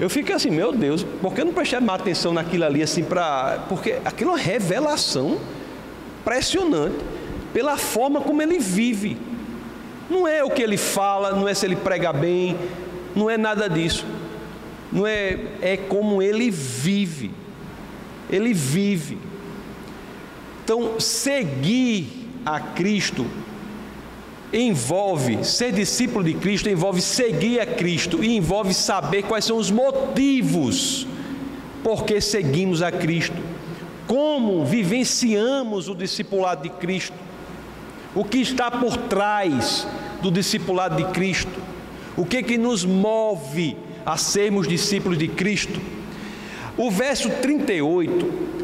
[0.00, 3.04] Eu fico assim, meu Deus, por que eu não prestei mais atenção naquilo ali, assim,
[3.04, 3.66] para.
[3.68, 5.38] Porque aquilo é uma revelação
[6.22, 6.96] impressionante
[7.52, 9.18] pela forma como ele vive.
[10.08, 12.56] Não é o que ele fala, não é se ele prega bem,
[13.14, 14.06] não é nada disso.
[14.90, 17.30] Não é, é como ele vive.
[18.30, 19.18] Ele vive.
[20.64, 23.26] Então, seguir a Cristo
[24.52, 29.70] envolve, ser discípulo de Cristo envolve seguir a Cristo e envolve saber quais são os
[29.70, 31.06] motivos
[31.82, 33.36] por que seguimos a Cristo,
[34.06, 37.16] como vivenciamos o discipulado de Cristo,
[38.14, 39.86] o que está por trás
[40.20, 41.60] do discipulado de Cristo,
[42.16, 45.80] o que que nos move a sermos discípulos de Cristo.
[46.76, 48.59] O verso 38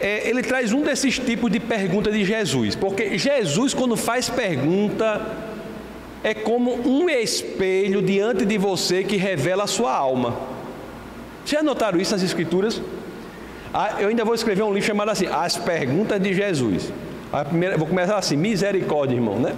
[0.00, 5.20] é, ele traz um desses tipos de pergunta de Jesus, porque Jesus, quando faz pergunta,
[6.22, 10.36] é como um espelho diante de você que revela a sua alma.
[11.44, 12.80] Já notaram isso nas Escrituras?
[13.72, 16.92] Ah, eu ainda vou escrever um livro chamado assim, As Perguntas de Jesus.
[17.32, 19.54] A primeira, vou começar assim, misericórdia, irmão, né?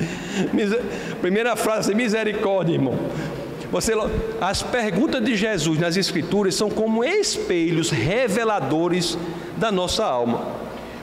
[1.20, 2.94] primeira frase, misericórdia, irmão.
[3.70, 3.92] Você,
[4.40, 9.16] as perguntas de Jesus nas Escrituras são como espelhos reveladores
[9.56, 10.44] da nossa alma.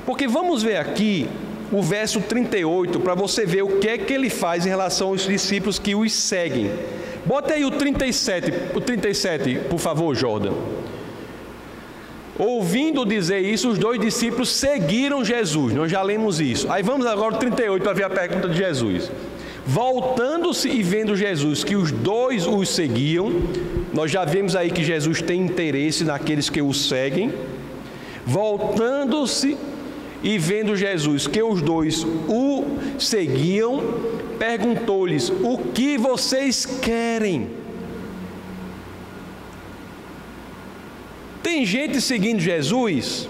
[0.05, 1.29] Porque vamos ver aqui
[1.71, 5.25] o verso 38 para você ver o que é que ele faz em relação aos
[5.25, 6.71] discípulos que os seguem.
[7.25, 10.53] Bota aí o 37, o 37, por favor, Jordan.
[12.39, 15.73] Ouvindo dizer isso, os dois discípulos seguiram Jesus.
[15.73, 16.71] Nós já lemos isso.
[16.71, 19.11] Aí vamos agora ao 38 para ver a pergunta de Jesus.
[19.67, 23.29] Voltando-se e vendo Jesus que os dois os seguiam,
[23.93, 27.33] nós já vemos aí que Jesus tem interesse naqueles que o seguem.
[28.25, 29.57] Voltando-se
[30.23, 32.63] e vendo Jesus que os dois o
[32.97, 33.83] seguiam,
[34.39, 37.49] perguntou-lhes: O que vocês querem?
[41.43, 43.27] Tem gente seguindo Jesus?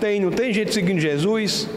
[0.00, 1.68] Tem, não tem gente seguindo Jesus?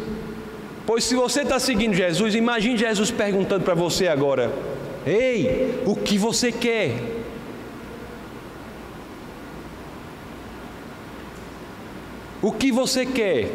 [0.89, 4.51] Pois se você está seguindo Jesus, imagine Jesus perguntando para você agora:
[5.05, 6.95] Ei, o que você quer?
[12.41, 13.51] O que você quer?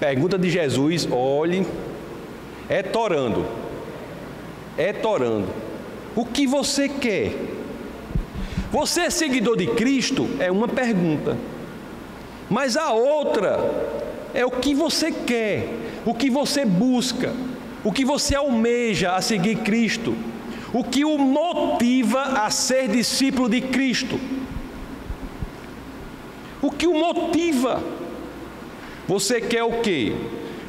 [0.00, 1.66] Pergunta de Jesus, olhe,
[2.66, 3.44] é torando,
[4.78, 5.48] é torando.
[6.16, 7.34] O que você quer?
[8.70, 10.30] Você é seguidor de Cristo?
[10.40, 11.36] É uma pergunta.
[12.48, 14.01] Mas a outra
[14.34, 15.68] é o que você quer,
[16.04, 17.32] o que você busca,
[17.84, 20.16] o que você almeja a seguir Cristo,
[20.72, 24.18] o que o motiva a ser discípulo de Cristo.
[26.62, 27.82] O que o motiva?
[29.08, 30.14] Você quer o quê?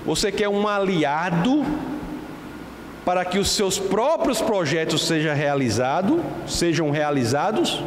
[0.05, 1.63] Você quer um aliado
[3.05, 7.81] para que os seus próprios projetos sejam realizados, sejam realizados?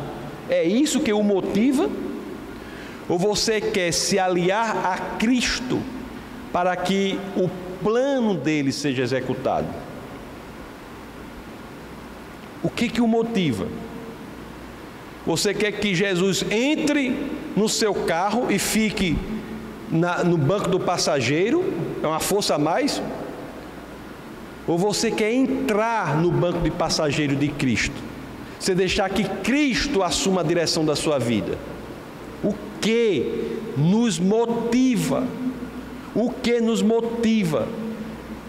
[0.49, 1.91] É isso que o motiva?
[3.09, 5.81] Ou você quer se aliar a Cristo
[6.53, 7.49] para que o
[7.83, 9.69] plano dele seja executado?
[12.63, 13.69] O que que o motiva?
[15.25, 19.17] Você quer que Jesus entre no seu carro e fique
[19.91, 21.73] na, no banco do passageiro?
[22.03, 23.01] É uma força a mais?
[24.67, 28.03] Ou você quer entrar no banco de passageiro de Cristo?
[28.59, 31.57] Você deixar que Cristo assuma a direção da sua vida?
[32.87, 35.27] Que nos motiva?
[36.15, 37.67] O que nos motiva?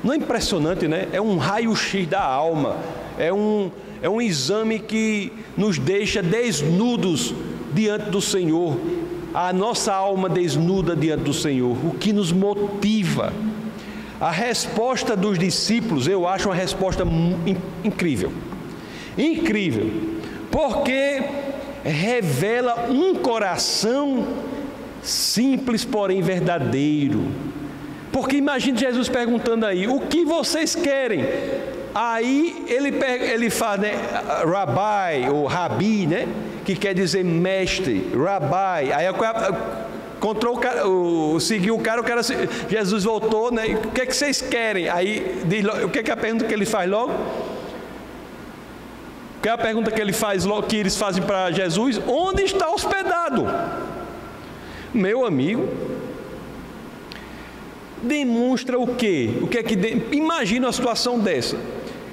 [0.03, 1.07] Não é impressionante, né?
[1.11, 2.77] É um raio-x da alma.
[3.17, 7.33] É um, é um exame que nos deixa desnudos
[7.73, 8.77] diante do Senhor.
[9.33, 11.75] A nossa alma desnuda diante do Senhor.
[11.83, 13.33] O que nos motiva?
[14.21, 17.03] A resposta dos discípulos, eu acho uma resposta
[17.83, 18.31] incrível.
[19.17, 19.89] Incrível.
[20.51, 21.23] Porque
[21.83, 24.27] revela um coração
[25.01, 27.27] simples, porém verdadeiro.
[28.11, 31.25] Porque imagine Jesus perguntando aí: o que vocês querem?
[31.93, 32.93] Aí ele,
[33.31, 33.93] ele faz, né,
[34.45, 36.27] rabai, ou rabi, né,
[36.63, 38.91] que quer dizer mestre, rabai.
[38.91, 39.05] Aí
[40.17, 42.21] encontrou o cara, o, seguiu o cara, o cara,
[42.69, 44.89] Jesus voltou, né, o que é que vocês querem?
[44.89, 47.13] Aí, diz, o que é, que é a pergunta que ele faz logo?
[49.47, 52.01] Que é a pergunta que ele faz, que eles fazem para Jesus?
[52.05, 53.47] Onde está hospedado?
[54.93, 55.69] Meu amigo,
[58.03, 59.39] demonstra o quê?
[59.41, 60.03] O que é que de...
[60.11, 61.57] imagina uma situação dessa?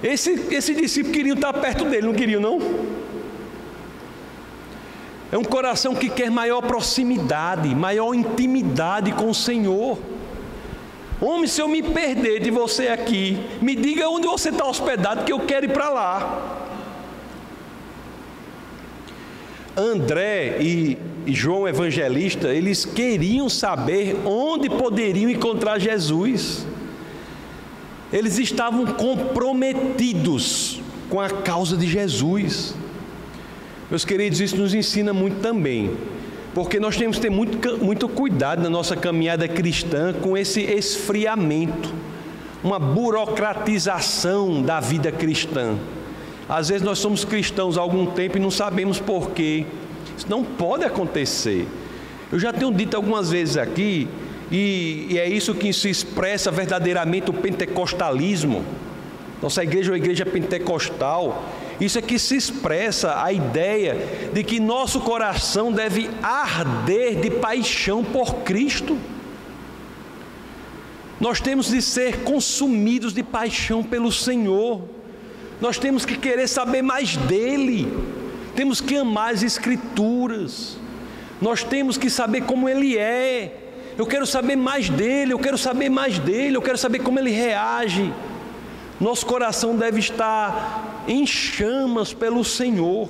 [0.00, 2.60] Esse, esse discípulo queria estar perto dele, não queria não?
[5.32, 9.98] É um coração que quer maior proximidade, maior intimidade com o Senhor.
[11.20, 15.32] Homem, se eu me perder de você aqui, me diga onde você está hospedado, que
[15.32, 16.60] eu quero ir para lá.
[19.76, 26.66] André e João Evangelista, eles queriam saber onde poderiam encontrar Jesus.
[28.12, 32.74] Eles estavam comprometidos com a causa de Jesus.
[33.90, 35.96] Meus queridos, isso nos ensina muito também,
[36.54, 41.92] porque nós temos que ter muito, muito cuidado na nossa caminhada cristã com esse esfriamento,
[42.62, 45.76] uma burocratização da vida cristã.
[46.48, 49.66] Às vezes nós somos cristãos há algum tempo e não sabemos porquê.
[50.16, 51.66] Isso não pode acontecer.
[52.30, 54.08] Eu já tenho dito algumas vezes aqui,
[54.50, 58.64] e, e é isso que se expressa verdadeiramente o pentecostalismo.
[59.42, 61.44] Nossa igreja é uma igreja pentecostal.
[61.80, 63.96] Isso é que se expressa a ideia
[64.32, 68.96] de que nosso coração deve arder de paixão por Cristo.
[71.20, 74.82] Nós temos de ser consumidos de paixão pelo Senhor.
[75.60, 77.92] Nós temos que querer saber mais dele.
[78.54, 80.76] Temos que amar as Escrituras.
[81.40, 83.60] Nós temos que saber como Ele é.
[83.96, 87.30] Eu quero saber mais dele, eu quero saber mais dele, eu quero saber como ele
[87.30, 88.12] reage.
[89.00, 93.08] Nosso coração deve estar em chamas pelo Senhor.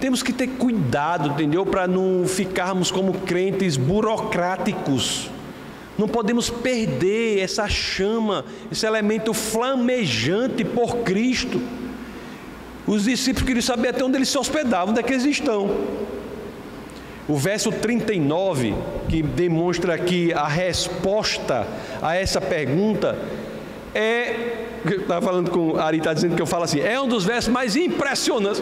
[0.00, 1.64] Temos que ter cuidado, entendeu?
[1.64, 5.30] Para não ficarmos como crentes burocráticos.
[5.96, 11.60] Não podemos perder essa chama, esse elemento flamejante por Cristo.
[12.86, 15.70] Os discípulos queriam saber até onde eles se hospedavam, onde é que eles estão.
[17.26, 18.74] O verso 39,
[19.08, 21.66] que demonstra aqui a resposta
[22.02, 23.16] a essa pergunta,
[23.94, 24.60] é.
[24.84, 27.74] Estava falando com Ari, está dizendo que eu falo assim, é um dos versos mais
[27.74, 28.60] impressionantes,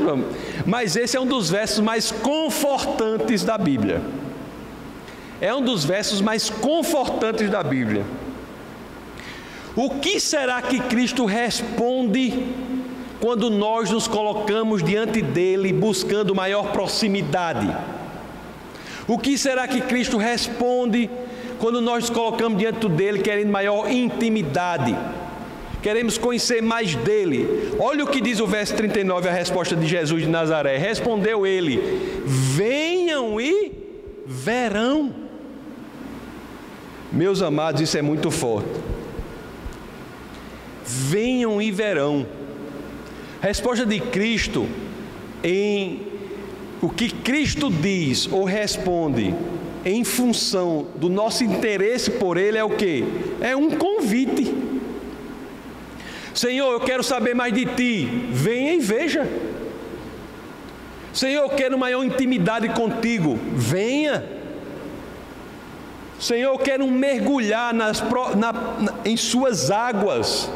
[0.64, 4.01] mas esse é um dos versos mais confortantes da Bíblia.
[5.43, 8.05] É um dos versos mais confortantes da Bíblia.
[9.74, 12.47] O que será que Cristo responde
[13.20, 17.74] quando nós nos colocamos diante dele buscando maior proximidade?
[19.09, 21.11] O que será que Cristo responde
[21.59, 24.97] quando nós nos colocamos diante dele querendo maior intimidade?
[25.82, 27.72] Queremos conhecer mais dele.
[27.80, 30.76] Olha o que diz o verso 39, a resposta de Jesus de Nazaré.
[30.76, 31.80] Respondeu ele:
[32.24, 33.72] Venham e
[34.24, 35.22] verão.
[37.13, 38.93] Meus amados, isso é muito forte
[40.93, 42.27] venham e verão.
[43.41, 44.69] Resposta de Cristo
[45.43, 46.07] em
[46.81, 49.35] o que Cristo diz ou responde
[49.85, 53.05] em função do nosso interesse por Ele é o que?
[53.41, 54.55] É um convite.
[56.35, 59.29] Senhor, eu quero saber mais de Ti, venha e veja.
[61.13, 64.41] Senhor, eu quero maior intimidade contigo, venha.
[66.23, 68.01] Senhor, eu quero mergulhar nas,
[68.37, 70.49] na, na, em Suas águas.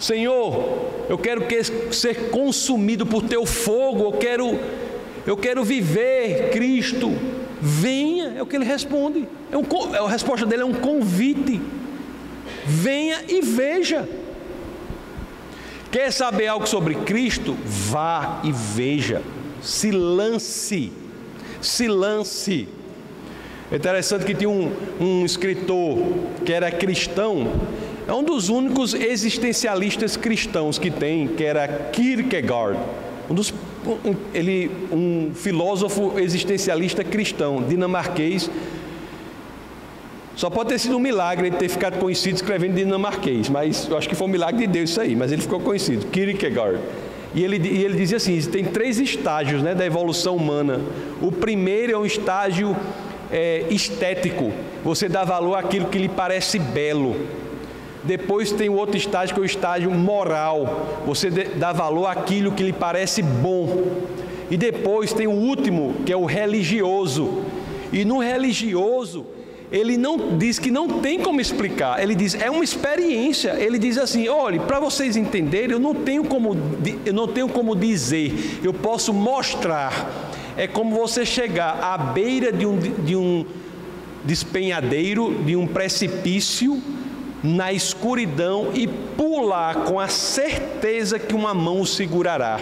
[0.00, 4.58] Senhor, eu quero que, ser consumido por teu fogo, eu quero,
[5.24, 7.16] eu quero viver Cristo.
[7.60, 9.28] Venha, é o que ele responde.
[9.52, 9.62] É um,
[10.06, 11.60] a resposta dele é um convite.
[12.66, 14.08] Venha e veja.
[15.92, 17.56] Quer saber algo sobre Cristo?
[17.64, 19.22] Vá e veja.
[19.62, 20.92] Se lance.
[21.60, 22.81] Se lance.
[23.72, 24.70] É interessante que tinha um,
[25.00, 25.98] um escritor
[26.44, 27.50] que era cristão
[28.06, 32.78] é um dos únicos existencialistas cristãos que tem, que era Kierkegaard,
[33.30, 33.54] um dos,
[34.34, 38.50] ele, um filósofo existencialista cristão, dinamarquês.
[40.34, 44.08] Só pode ter sido um milagre ele ter ficado conhecido escrevendo dinamarquês, mas eu acho
[44.08, 46.80] que foi um milagre de Deus isso aí, mas ele ficou conhecido, Kierkegaard.
[47.34, 50.80] E ele, e ele dizia assim: tem três estágios né, da evolução humana.
[51.20, 52.76] O primeiro é um estágio
[53.32, 54.52] é, estético,
[54.84, 57.16] você dá valor àquilo que lhe parece belo.
[58.04, 61.02] Depois tem o outro estágio que é o estágio moral.
[61.06, 63.86] Você dá valor àquilo que lhe parece bom.
[64.50, 67.44] E depois tem o último, que é o religioso.
[67.92, 69.24] E no religioso,
[69.70, 72.02] ele não diz que não tem como explicar.
[72.02, 73.54] Ele diz é uma experiência.
[73.58, 76.54] Ele diz assim: olhe, para vocês entenderem, eu não tenho como
[77.06, 78.60] eu não tenho como dizer.
[78.62, 80.30] Eu posso mostrar.
[80.56, 83.46] É como você chegar à beira de um, de um
[84.24, 86.80] despenhadeiro, de um precipício
[87.42, 92.60] na escuridão e pular com a certeza que uma mão o segurará.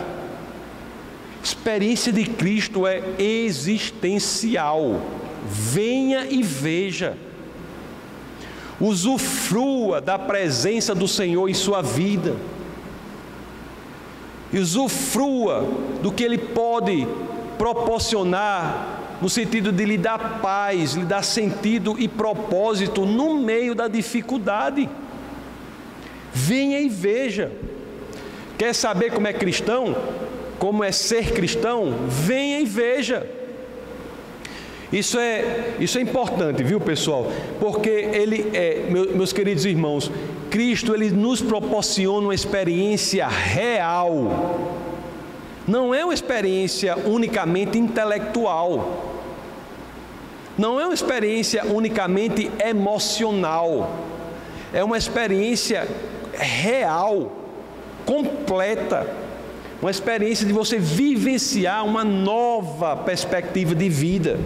[1.42, 5.00] Experiência de Cristo é existencial.
[5.44, 7.16] Venha e veja.
[8.80, 12.36] Usufrua da presença do Senhor em sua vida.
[14.52, 15.66] Usufrua
[16.02, 17.06] do que Ele pode
[17.60, 23.86] proporcionar no sentido de lhe dar paz, lhe dar sentido e propósito no meio da
[23.86, 24.88] dificuldade.
[26.32, 27.52] Venha e veja.
[28.56, 29.94] Quer saber como é cristão?
[30.58, 32.06] Como é ser cristão?
[32.08, 33.28] Venha e veja.
[34.90, 37.30] Isso é, isso é importante, viu pessoal?
[37.60, 40.10] Porque ele é, meus queridos irmãos,
[40.48, 44.80] Cristo ele nos proporciona uma experiência real.
[45.70, 49.14] Não é uma experiência unicamente intelectual.
[50.58, 54.04] Não é uma experiência unicamente emocional,
[54.72, 55.88] é uma experiência
[56.34, 57.32] real,
[58.04, 59.06] completa,
[59.80, 64.40] uma experiência de você vivenciar uma nova perspectiva de vida.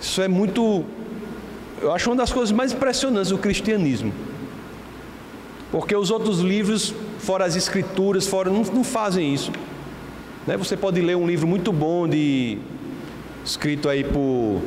[0.00, 0.82] Isso é muito,
[1.82, 4.14] eu acho uma das coisas mais impressionantes do cristianismo,
[5.70, 9.52] porque os outros livros, fora as escrituras, fora não, não fazem isso.
[10.46, 10.56] Né?
[10.56, 12.58] Você pode ler um livro muito bom de
[13.44, 14.60] escrito aí por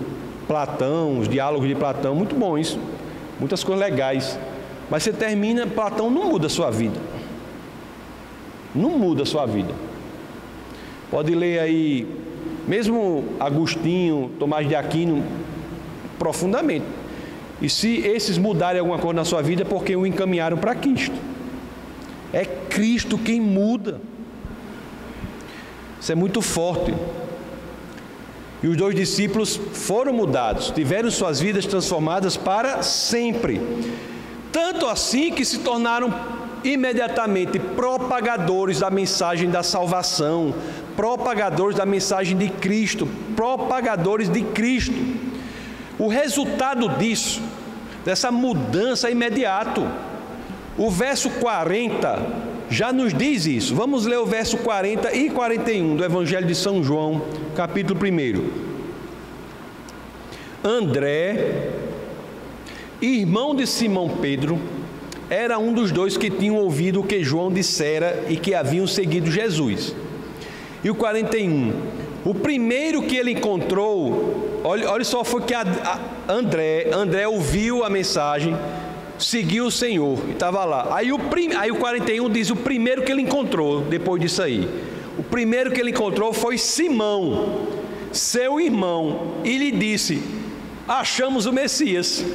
[0.47, 2.79] Platão, os diálogos de Platão, muito bom isso,
[3.39, 4.37] muitas coisas legais.
[4.89, 6.99] Mas você termina, Platão não muda a sua vida.
[8.75, 9.73] Não muda a sua vida.
[11.09, 12.07] Pode ler aí,
[12.67, 15.23] mesmo Agostinho, Tomás de Aquino,
[16.19, 16.85] profundamente.
[17.61, 21.32] E se esses mudarem alguma coisa na sua vida, é porque o encaminharam para Cristo.
[22.34, 24.01] É Cristo quem muda.
[26.01, 26.93] Isso é muito forte.
[28.63, 33.61] E os dois discípulos foram mudados, tiveram suas vidas transformadas para sempre.
[34.51, 36.13] Tanto assim que se tornaram
[36.63, 40.55] imediatamente propagadores da mensagem da salvação,
[40.95, 44.95] propagadores da mensagem de Cristo, propagadores de Cristo.
[45.99, 47.41] O resultado disso,
[48.05, 49.86] dessa mudança imediato.
[50.78, 53.76] O verso 40 já nos diz isso.
[53.76, 57.21] Vamos ler o verso 40 e 41 do Evangelho de São João,
[57.55, 58.74] capítulo 1.
[60.67, 61.69] André,
[62.99, 64.59] irmão de Simão Pedro,
[65.30, 69.30] era um dos dois que tinham ouvido o que João dissera e que haviam seguido
[69.30, 69.95] Jesus.
[70.84, 71.71] E o 41,
[72.26, 77.84] o primeiro que ele encontrou, olha, olha só, foi que a, a André, André ouviu
[77.84, 78.55] a mensagem,
[79.24, 80.95] seguiu o Senhor estava lá.
[80.95, 84.67] Aí o, prim, aí o 41 diz: o primeiro que ele encontrou depois disso aí.
[85.17, 87.67] O primeiro que ele encontrou foi Simão,
[88.11, 90.21] seu irmão, e lhe disse:
[90.88, 92.26] Achamos o Messias.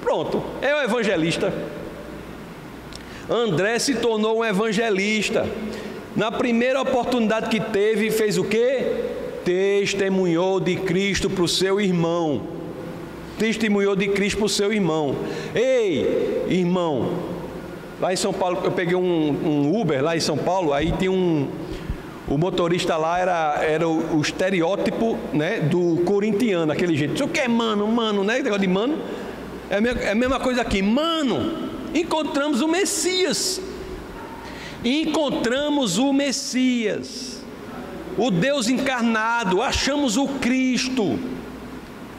[0.00, 1.52] Pronto, é o evangelista.
[3.28, 5.46] André se tornou um evangelista.
[6.14, 8.86] Na primeira oportunidade que teve, fez o quê?
[9.44, 12.55] Testemunhou de Cristo para o seu irmão.
[13.38, 15.14] Testemunhou de Cristo para o seu irmão.
[15.54, 17.10] Ei, irmão,
[18.00, 21.08] lá em São Paulo, eu peguei um, um Uber lá em São Paulo, aí tem
[21.08, 21.48] um.
[22.28, 27.22] O motorista lá era, era o, o estereótipo né, do corintiano, aquele jeito.
[27.24, 28.38] O que é mano, mano, né?
[28.38, 28.98] Negócio de mano.
[29.70, 30.82] É a, mesma, é a mesma coisa aqui.
[30.82, 33.60] Mano, encontramos o Messias.
[34.84, 37.42] Encontramos o Messias,
[38.16, 41.18] o Deus encarnado, achamos o Cristo.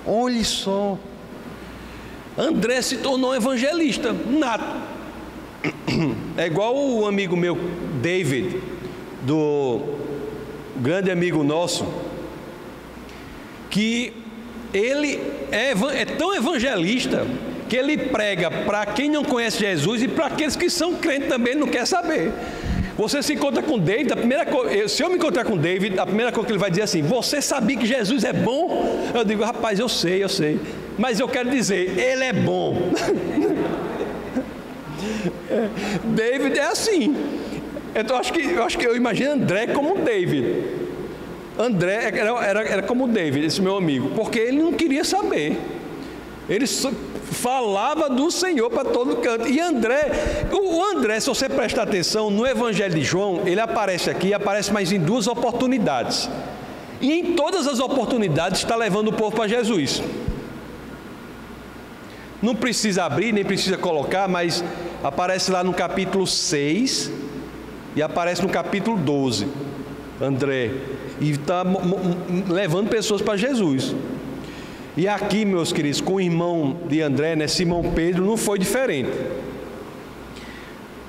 [0.05, 0.97] Olhe só.
[2.37, 4.97] André se tornou evangelista nato.
[6.37, 7.57] É igual o amigo meu
[7.99, 8.61] David,
[9.23, 9.81] do
[10.75, 11.83] grande amigo nosso,
[13.71, 14.13] que
[14.71, 15.19] ele
[15.51, 17.25] é, é tão evangelista
[17.67, 21.55] que ele prega para quem não conhece Jesus e para aqueles que são crentes também
[21.55, 22.31] não quer saber.
[22.97, 26.05] Você se encontra com David, a primeira coisa, se eu me encontrar com David, a
[26.05, 29.11] primeira coisa que ele vai dizer é assim: Você sabia que Jesus é bom?
[29.13, 30.59] Eu digo, rapaz, eu sei, eu sei.
[30.97, 32.91] Mas eu quero dizer, ele é bom.
[36.03, 37.15] David é assim.
[37.95, 40.63] Então acho que eu acho que eu imagino André como David.
[41.57, 45.57] André era, era, era como David, esse meu amigo, porque ele não queria saber.
[46.47, 49.47] Ele falava do Senhor para todo canto.
[49.47, 50.11] E André,
[50.51, 54.91] o André, se você prestar atenção, no Evangelho de João, ele aparece aqui, aparece mais
[54.91, 56.29] em duas oportunidades.
[57.01, 60.01] E em todas as oportunidades está levando o povo para Jesus.
[62.41, 64.63] Não precisa abrir, nem precisa colocar, mas
[65.03, 67.11] aparece lá no capítulo 6
[67.95, 69.47] e aparece no capítulo 12.
[70.21, 70.71] André.
[71.19, 71.63] E está
[72.47, 73.95] levando pessoas para Jesus.
[74.95, 79.11] E aqui, meus queridos, com o irmão de André, né, Simão Pedro, não foi diferente.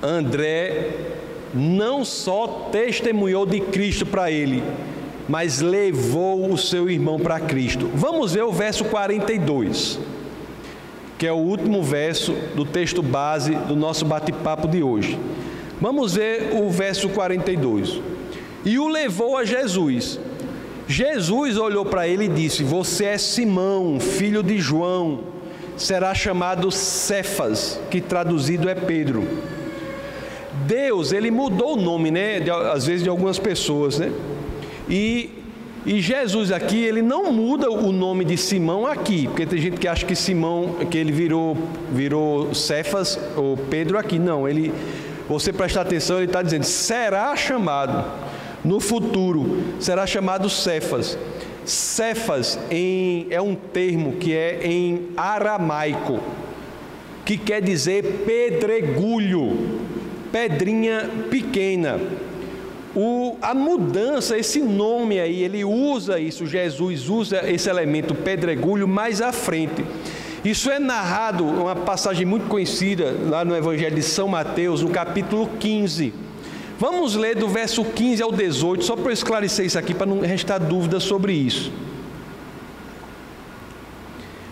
[0.01, 0.89] André
[1.53, 4.63] não só testemunhou de Cristo para ele,
[5.27, 7.89] mas levou o seu irmão para Cristo.
[7.93, 9.99] Vamos ver o verso 42,
[11.19, 15.19] que é o último verso do texto base do nosso bate-papo de hoje.
[15.79, 18.01] Vamos ver o verso 42.
[18.65, 20.19] E o levou a Jesus
[20.89, 25.19] Jesus olhou para ele e disse: Você é Simão, filho de João,
[25.77, 29.23] será chamado Cefas, que traduzido é Pedro.
[30.65, 32.39] Deus, ele mudou o nome, né?
[32.39, 34.11] De, às vezes de algumas pessoas, né?
[34.89, 35.29] E,
[35.85, 39.87] e Jesus aqui, ele não muda o nome de Simão aqui, porque tem gente que
[39.87, 41.57] acha que Simão, que ele virou,
[41.91, 44.19] virou Cefas ou Pedro aqui.
[44.19, 44.73] Não, ele,
[45.27, 48.03] você prestar atenção, ele está dizendo: será chamado
[48.63, 51.17] no futuro será chamado Cefas.
[51.65, 56.19] Cefas em, é um termo que é em aramaico,
[57.23, 59.79] que quer dizer pedregulho,
[60.31, 61.99] pedrinha pequena.
[62.95, 69.21] O, a mudança, esse nome aí, ele usa isso, Jesus usa esse elemento pedregulho mais
[69.21, 69.85] à frente.
[70.43, 75.49] Isso é narrado, uma passagem muito conhecida lá no Evangelho de São Mateus, no capítulo
[75.59, 76.29] 15
[76.79, 80.61] Vamos ler do verso 15 ao 18, só para esclarecer isso aqui, para não restar
[80.61, 81.73] dúvida sobre isso.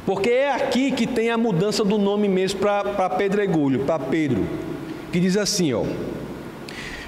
[0.05, 4.45] Porque é aqui que tem a mudança do nome mesmo para Pedregulho, para Pedro,
[5.09, 5.85] que diz assim, ó.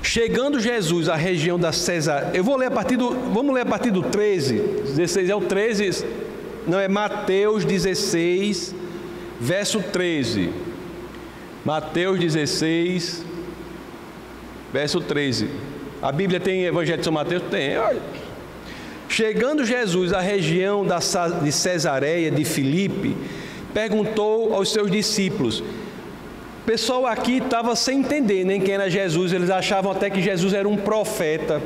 [0.02, 3.66] Chegando Jesus à região da César, eu vou ler a partir do, vamos ler a
[3.66, 4.58] partir do 13,
[4.95, 6.06] 16 é o 13,
[6.68, 8.74] não é Mateus 16,
[9.39, 10.50] verso 13.
[11.66, 13.24] Mateus 16,
[14.72, 15.50] verso 13.
[16.02, 17.43] A Bíblia tem Evangelho de São Mateus?
[17.50, 17.78] Tem.
[17.78, 18.02] Olha.
[19.10, 20.86] Chegando Jesus à região
[21.43, 23.18] de Cesareia de Filipe,
[23.74, 25.64] perguntou aos seus discípulos.
[26.70, 30.70] Pessoal aqui estava sem entender nem quem era Jesus, eles achavam até que Jesus era
[30.70, 31.59] um profeta,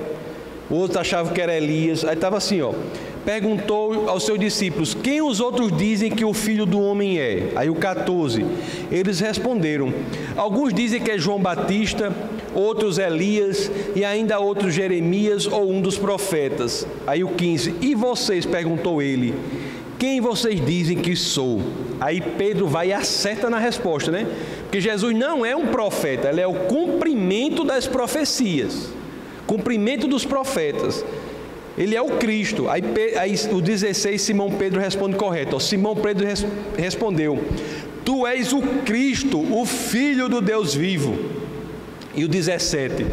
[0.70, 2.06] outros achavam que era Elias.
[2.06, 2.72] Aí estava assim, ó
[3.26, 7.49] perguntou aos seus discípulos: Quem os outros dizem que o filho do homem é?
[7.54, 8.45] Aí o 14.
[8.89, 9.93] Eles responderam:
[10.38, 12.16] Alguns dizem que é João Batista,
[12.56, 16.88] outros Elias e ainda outros Jeremias ou um dos profetas.
[17.06, 17.76] Aí o 15.
[17.82, 18.45] E vocês?
[18.45, 19.34] perguntou ele.
[19.99, 21.62] Quem vocês dizem que sou?
[21.99, 24.28] Aí Pedro vai e acerta na resposta, né?
[24.74, 28.89] Porque Jesus não é um profeta, ele é o cumprimento das profecias,
[29.45, 31.05] cumprimento dos profetas.
[31.78, 32.67] Ele é o Cristo.
[32.67, 32.82] Aí,
[33.15, 35.59] aí o 16, Simão Pedro responde correto.
[35.59, 36.43] Simão Pedro res,
[36.76, 37.39] respondeu:
[38.03, 41.19] Tu és o Cristo, o Filho do Deus vivo.
[42.15, 43.05] E o 17,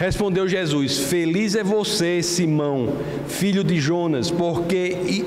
[0.00, 2.88] respondeu Jesus: Feliz é você, Simão,
[3.28, 5.26] filho de Jonas, porque,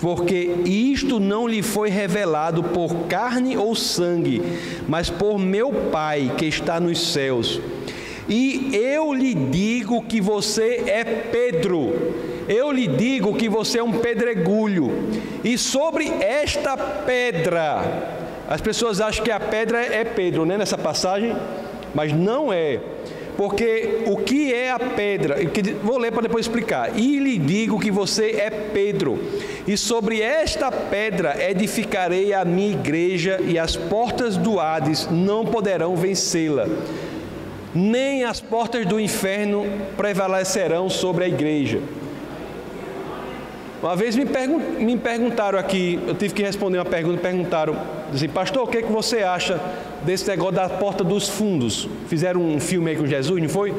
[0.00, 4.40] porque isto não lhe foi revelado por carne ou sangue,
[4.88, 7.60] mas por meu Pai que está nos céus.
[8.26, 11.92] E eu lhe digo que você é Pedro.
[12.48, 14.90] Eu lhe digo que você é um pedregulho.
[15.42, 17.82] E sobre esta pedra,
[18.48, 21.36] as pessoas acham que a pedra é Pedro, né, nessa passagem,
[21.94, 22.80] mas não é.
[23.36, 25.36] Porque o que é a pedra?
[25.82, 26.96] Vou ler para depois explicar.
[26.96, 29.18] E lhe digo que você é Pedro,
[29.66, 35.96] e sobre esta pedra edificarei a minha igreja, e as portas do Hades não poderão
[35.96, 36.66] vencê-la
[37.74, 39.66] nem as portas do inferno
[39.96, 41.80] prevalecerão sobre a igreja.
[43.82, 47.76] Uma vez me, pergun me perguntaram aqui, eu tive que responder uma pergunta, perguntaram,
[48.12, 49.60] assim, pastor, o que, é que você acha
[50.04, 51.88] desse negócio da porta dos fundos?
[52.08, 53.74] Fizeram um filme aí com Jesus, não foi?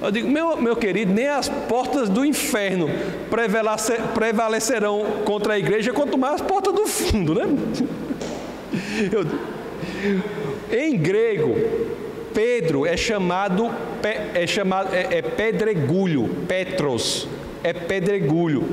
[0.00, 2.88] Eu digo, meu, meu querido, nem as portas do inferno
[4.14, 7.44] prevalecerão contra a igreja, quanto mais as portas do fundo, né?
[9.12, 9.26] Eu,
[10.76, 11.54] em grego,
[12.34, 13.70] Pedro é chamado,
[14.34, 17.28] é chamado é, é pedregulho, Petros,
[17.62, 18.64] é pedregulho.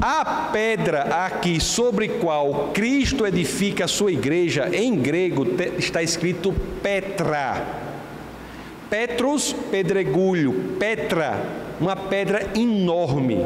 [0.00, 5.46] A pedra aqui sobre qual Cristo edifica a sua igreja, em grego
[5.78, 7.84] está escrito Petra.
[8.90, 11.40] Petros, pedregulho, Petra,
[11.80, 13.38] uma pedra enorme,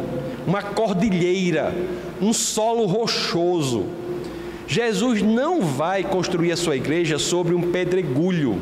[0.47, 1.73] uma cordilheira,
[2.21, 3.87] um solo rochoso.
[4.67, 8.61] Jesus não vai construir a sua igreja sobre um pedregulho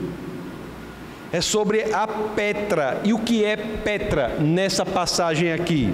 [1.32, 3.00] é sobre a Petra.
[3.04, 5.92] E o que é Petra nessa passagem aqui?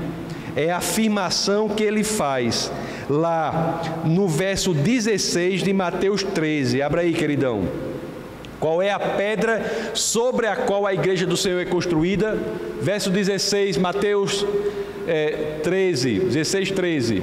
[0.56, 2.70] É a afirmação que ele faz
[3.08, 6.80] lá no verso 16 de Mateus 13.
[6.80, 7.64] Abra aí, queridão.
[8.60, 12.38] Qual é a pedra sobre a qual a igreja do Senhor é construída?
[12.80, 14.46] Verso 16, Mateus
[15.06, 17.22] é, 13, 16, 13.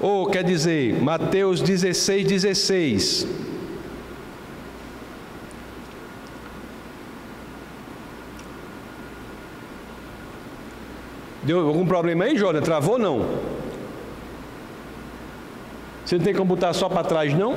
[0.00, 3.26] Ou quer dizer, Mateus 16, 16.
[11.42, 12.60] Deu algum problema aí, Jordan?
[12.60, 13.26] Travou não?
[16.04, 17.56] Você não tem como botar só para trás, não?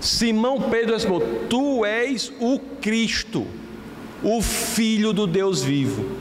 [0.00, 3.46] Simão Pedro respondeu: Tu és o Cristo,
[4.22, 6.16] o Filho do Deus vivo.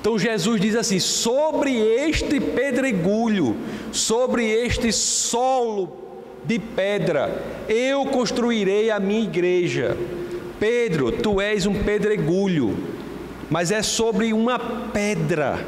[0.00, 3.56] Então Jesus diz assim: sobre este pedregulho,
[3.92, 5.96] sobre este solo
[6.44, 9.96] de pedra, eu construirei a minha igreja
[10.62, 12.76] Pedro, tu és um pedregulho,
[13.50, 15.66] mas é sobre uma pedra,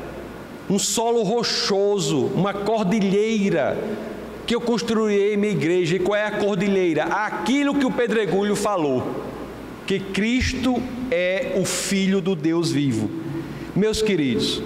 [0.71, 3.77] um solo rochoso, uma cordilheira
[4.47, 5.97] que eu construirei minha igreja.
[5.97, 7.07] E qual é a cordilheira?
[7.07, 9.03] Aquilo que o pedregulho falou,
[9.85, 10.81] que Cristo
[11.11, 13.11] é o Filho do Deus vivo.
[13.75, 14.63] Meus queridos,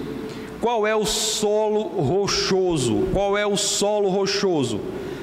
[0.61, 3.07] qual é o solo rochoso?
[3.11, 4.79] Qual é o solo rochoso?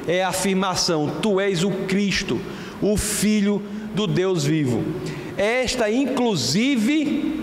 [0.09, 2.41] É a afirmação: Tu és o Cristo,
[2.83, 3.63] o Filho
[3.97, 4.85] do Deus vivo.
[5.37, 7.41] Esta, inclusive,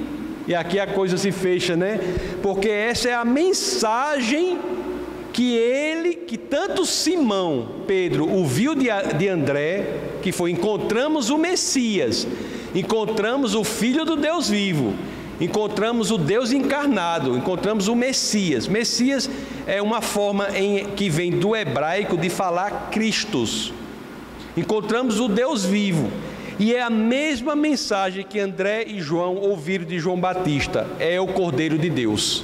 [0.47, 1.99] e aqui a coisa se fecha, né?
[2.41, 4.59] Porque essa é a mensagem
[5.33, 8.87] que ele, que tanto Simão, Pedro, ouviu de,
[9.17, 12.27] de André, que foi: encontramos o Messias,
[12.75, 14.93] encontramos o Filho do Deus vivo,
[15.41, 18.67] encontramos o Deus encarnado, encontramos o Messias.
[18.67, 19.27] Messias
[19.65, 23.73] é uma forma em, que vem do hebraico de falar Cristos.
[24.55, 26.11] Encontramos o Deus vivo.
[26.59, 31.27] E é a mesma mensagem que André e João ouviram de João Batista: é o
[31.27, 32.43] Cordeiro de Deus,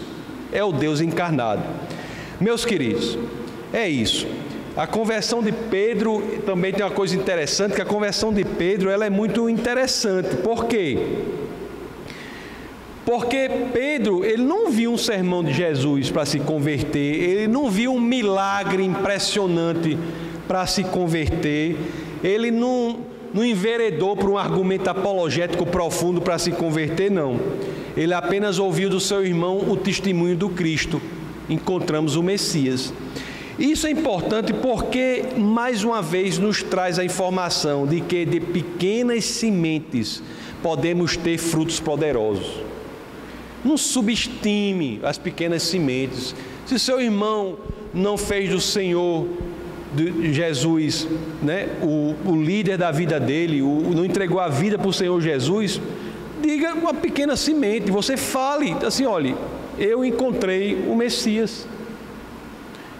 [0.52, 1.64] é o Deus encarnado.
[2.40, 3.18] Meus queridos,
[3.74, 4.28] é isso.
[4.76, 9.06] A conversão de Pedro também tem uma coisa interessante, que a conversão de Pedro ela
[9.06, 10.38] é muito interessante.
[10.38, 10.98] Por quê?
[13.06, 17.94] Porque Pedro, ele não viu um sermão de Jesus para se converter, ele não viu
[17.94, 19.98] um milagre impressionante
[20.48, 21.76] para se converter,
[22.24, 23.00] ele não
[23.34, 27.40] não enveredou para um argumento apologético profundo para se converter, não.
[27.96, 31.02] Ele apenas ouviu do seu irmão o testemunho do Cristo.
[31.50, 32.94] Encontramos o Messias.
[33.58, 39.26] Isso é importante porque, mais uma vez, nos traz a informação de que de pequenas
[39.26, 40.24] sementes
[40.64, 42.48] podemos ter frutos poderosos.
[43.64, 46.34] Não subestime as pequenas sementes.
[46.66, 47.58] Se seu irmão
[47.94, 49.28] não fez do Senhor
[49.94, 51.08] de Jesus,
[51.42, 55.20] né, o, o líder da vida dele, o, não entregou a vida para o Senhor
[55.20, 55.82] Jesus,
[56.42, 59.36] diga uma pequena semente, você fale assim: olhe,
[59.78, 61.68] eu encontrei o Messias.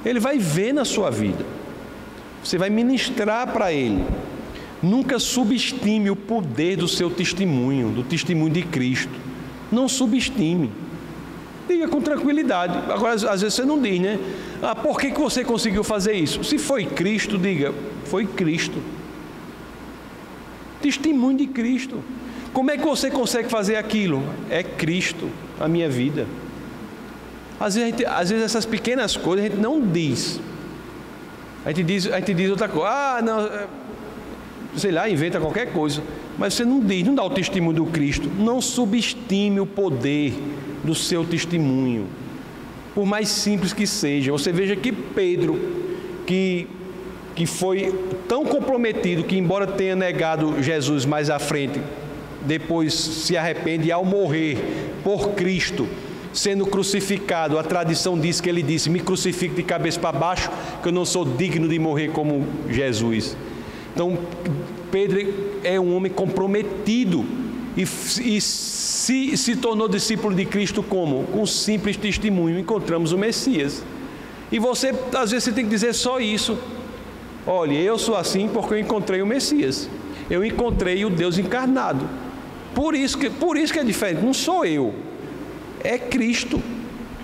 [0.04, 1.46] Ele vai ver na sua vida,
[2.44, 4.04] você vai ministrar para ele.
[4.82, 9.12] Nunca subestime o poder do seu testemunho, do testemunho de Cristo.
[9.70, 10.72] Não subestime.
[11.70, 12.76] Diga com tranquilidade.
[12.92, 14.18] Agora, às vezes você não diz, né?
[14.60, 16.44] Ah, por que, que você conseguiu fazer isso?
[16.44, 17.72] Se foi Cristo, diga,
[18.06, 18.80] foi Cristo.
[20.82, 22.04] Testemunho de Cristo.
[22.52, 24.24] Como é que você consegue fazer aquilo?
[24.50, 26.26] É Cristo, a minha vida.
[27.60, 30.42] Às vezes, gente, às vezes essas pequenas coisas a gente não diz.
[31.64, 32.90] A gente diz, a gente diz outra coisa.
[32.90, 33.68] Ah, não, é,
[34.76, 36.02] sei lá, inventa qualquer coisa.
[36.36, 38.28] Mas você não diz, não dá o testemunho do Cristo.
[38.40, 40.34] Não subestime o poder
[40.84, 42.08] do seu testemunho.
[42.94, 44.32] Por mais simples que seja.
[44.32, 45.60] Você veja que Pedro,
[46.26, 46.68] que,
[47.36, 47.94] que foi
[48.28, 51.80] tão comprometido que, embora tenha negado Jesus mais à frente,
[52.42, 54.58] depois se arrepende e ao morrer
[55.04, 55.88] por Cristo,
[56.34, 60.50] sendo crucificado, a tradição diz que ele disse: Me crucifique de cabeça para baixo,
[60.82, 63.36] que eu não sou digno de morrer como Jesus.
[63.94, 64.18] Então,
[64.92, 67.26] Pedro é um homem comprometido
[67.78, 71.24] e, e se, se tornou discípulo de Cristo como?
[71.26, 73.84] Com simples testemunho, encontramos o Messias.
[74.52, 76.58] E você, às vezes, você tem que dizer só isso.
[77.46, 79.90] Olha, eu sou assim porque eu encontrei o Messias.
[80.30, 82.08] Eu encontrei o Deus encarnado.
[82.74, 84.24] Por isso que, por isso que é diferente.
[84.24, 84.94] Não sou eu,
[85.84, 86.62] é Cristo.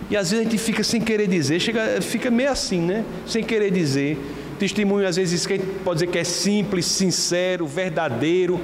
[0.10, 3.04] E às vezes a gente fica sem querer dizer, chega, fica meio assim, né?
[3.26, 4.18] Sem querer dizer.
[4.60, 8.60] Testemunho, às vezes, que pode dizer que é simples, sincero, verdadeiro.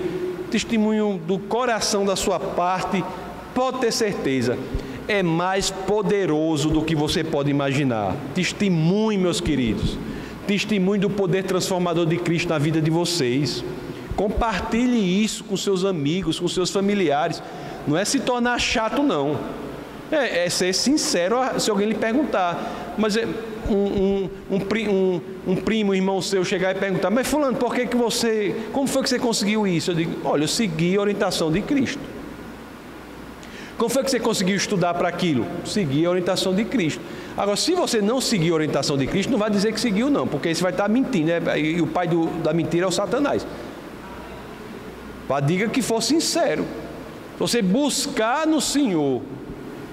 [0.52, 3.04] Testemunho do coração da sua parte,
[3.56, 4.60] pode ter certeza,
[5.08, 8.16] é mais poderoso do que você pode imaginar.
[8.36, 9.98] Testemunho, meus queridos.
[10.46, 13.64] Testemunho do poder transformador de Cristo na vida de vocês.
[14.16, 17.42] Compartilhe isso com seus amigos, com seus familiares.
[17.88, 19.38] Não é se tornar chato, não.
[20.12, 22.94] É, é ser sincero se alguém lhe perguntar.
[22.98, 23.26] Mas é
[23.70, 28.56] um, um, um, primo, irmão seu chegar e perguntar, mas fulano, por que, que você.
[28.72, 29.92] Como foi que você conseguiu isso?
[29.92, 32.00] Eu digo, olha, eu segui a orientação de Cristo.
[33.78, 35.46] Como foi que você conseguiu estudar para aquilo?
[35.66, 37.02] Segui a orientação de Cristo.
[37.36, 40.28] Agora, se você não seguir a orientação de Cristo, não vai dizer que seguiu, não,
[40.28, 41.60] porque você vai estar mentindo, né?
[41.60, 43.46] E o pai do, da mentira é o Satanás.
[45.46, 46.66] Diga que for sincero.
[47.40, 49.22] Você buscar no Senhor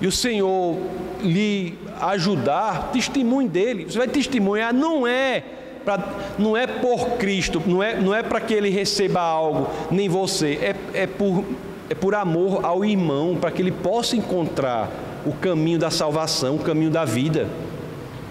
[0.00, 0.76] e o Senhor
[1.22, 3.84] lhe ajudar, testemunho dele.
[3.84, 5.42] Você vai testemunhar, não é
[5.84, 5.98] pra,
[6.38, 10.58] não é por Cristo, não é, não é para que ele receba algo, nem você,
[10.60, 11.44] é, é, por,
[11.88, 14.90] é por amor ao irmão, para que ele possa encontrar
[15.24, 17.48] o caminho da salvação, o caminho da vida.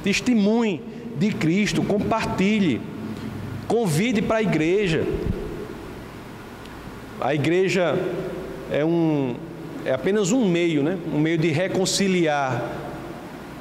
[0.03, 0.81] Testemunhe
[1.17, 2.79] de Cristo, compartilhe,
[3.67, 5.03] convide para a igreja.
[7.19, 7.97] A igreja
[8.71, 9.35] é um,
[9.83, 10.97] é apenas um meio, né?
[11.13, 12.63] um meio de reconciliar,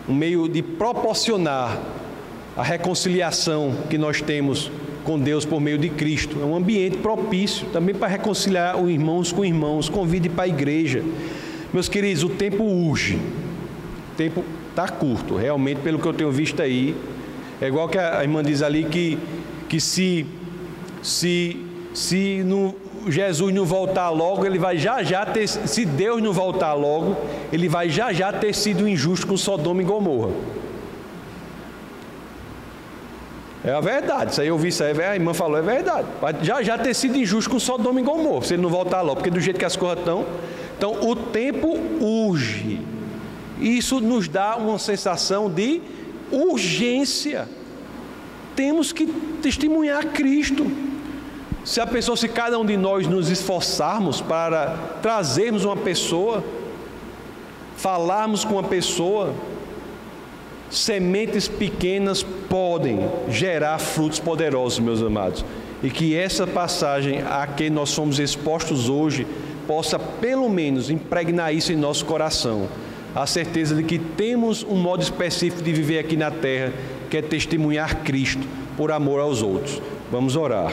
[0.08, 1.80] um meio de proporcionar
[2.56, 4.70] a reconciliação que nós temos
[5.04, 6.40] com Deus por meio de Cristo.
[6.40, 9.88] É um ambiente propício também para reconciliar os irmãos com irmãos.
[9.88, 11.02] Convide para a igreja.
[11.72, 13.14] Meus queridos, o tempo urge.
[13.14, 16.94] O tempo está curto, realmente, pelo que eu tenho visto aí.
[17.60, 19.18] É igual que a irmã diz ali que,
[19.68, 20.26] que se,
[21.02, 21.56] se,
[21.94, 22.74] se no,
[23.10, 27.16] Jesus não voltar logo, ele vai já já ter, se Deus não voltar logo,
[27.52, 30.32] ele vai já já ter sido injusto com Sodoma e Gomorra.
[33.64, 36.06] É a verdade, isso aí eu vi, isso aí, a irmã falou, é verdade.
[36.20, 39.16] Vai já já ter sido injusto com Sodoma e Gomorra, se ele não voltar logo,
[39.16, 40.24] porque do jeito que as coisas estão.
[40.76, 42.80] Então o tempo urge.
[43.60, 45.80] Isso nos dá uma sensação de
[46.30, 47.48] urgência.
[48.54, 49.06] Temos que
[49.42, 50.66] testemunhar Cristo.
[51.66, 56.44] Se a pessoa, se cada um de nós nos esforçarmos para trazermos uma pessoa,
[57.76, 59.34] falarmos com uma pessoa,
[60.70, 65.44] sementes pequenas podem gerar frutos poderosos, meus amados.
[65.82, 69.26] E que essa passagem a que nós somos expostos hoje
[69.66, 72.68] possa pelo menos impregnar isso em nosso coração.
[73.12, 76.72] A certeza de que temos um modo específico de viver aqui na terra,
[77.10, 78.46] que é testemunhar Cristo
[78.76, 79.82] por amor aos outros.
[80.12, 80.72] Vamos orar.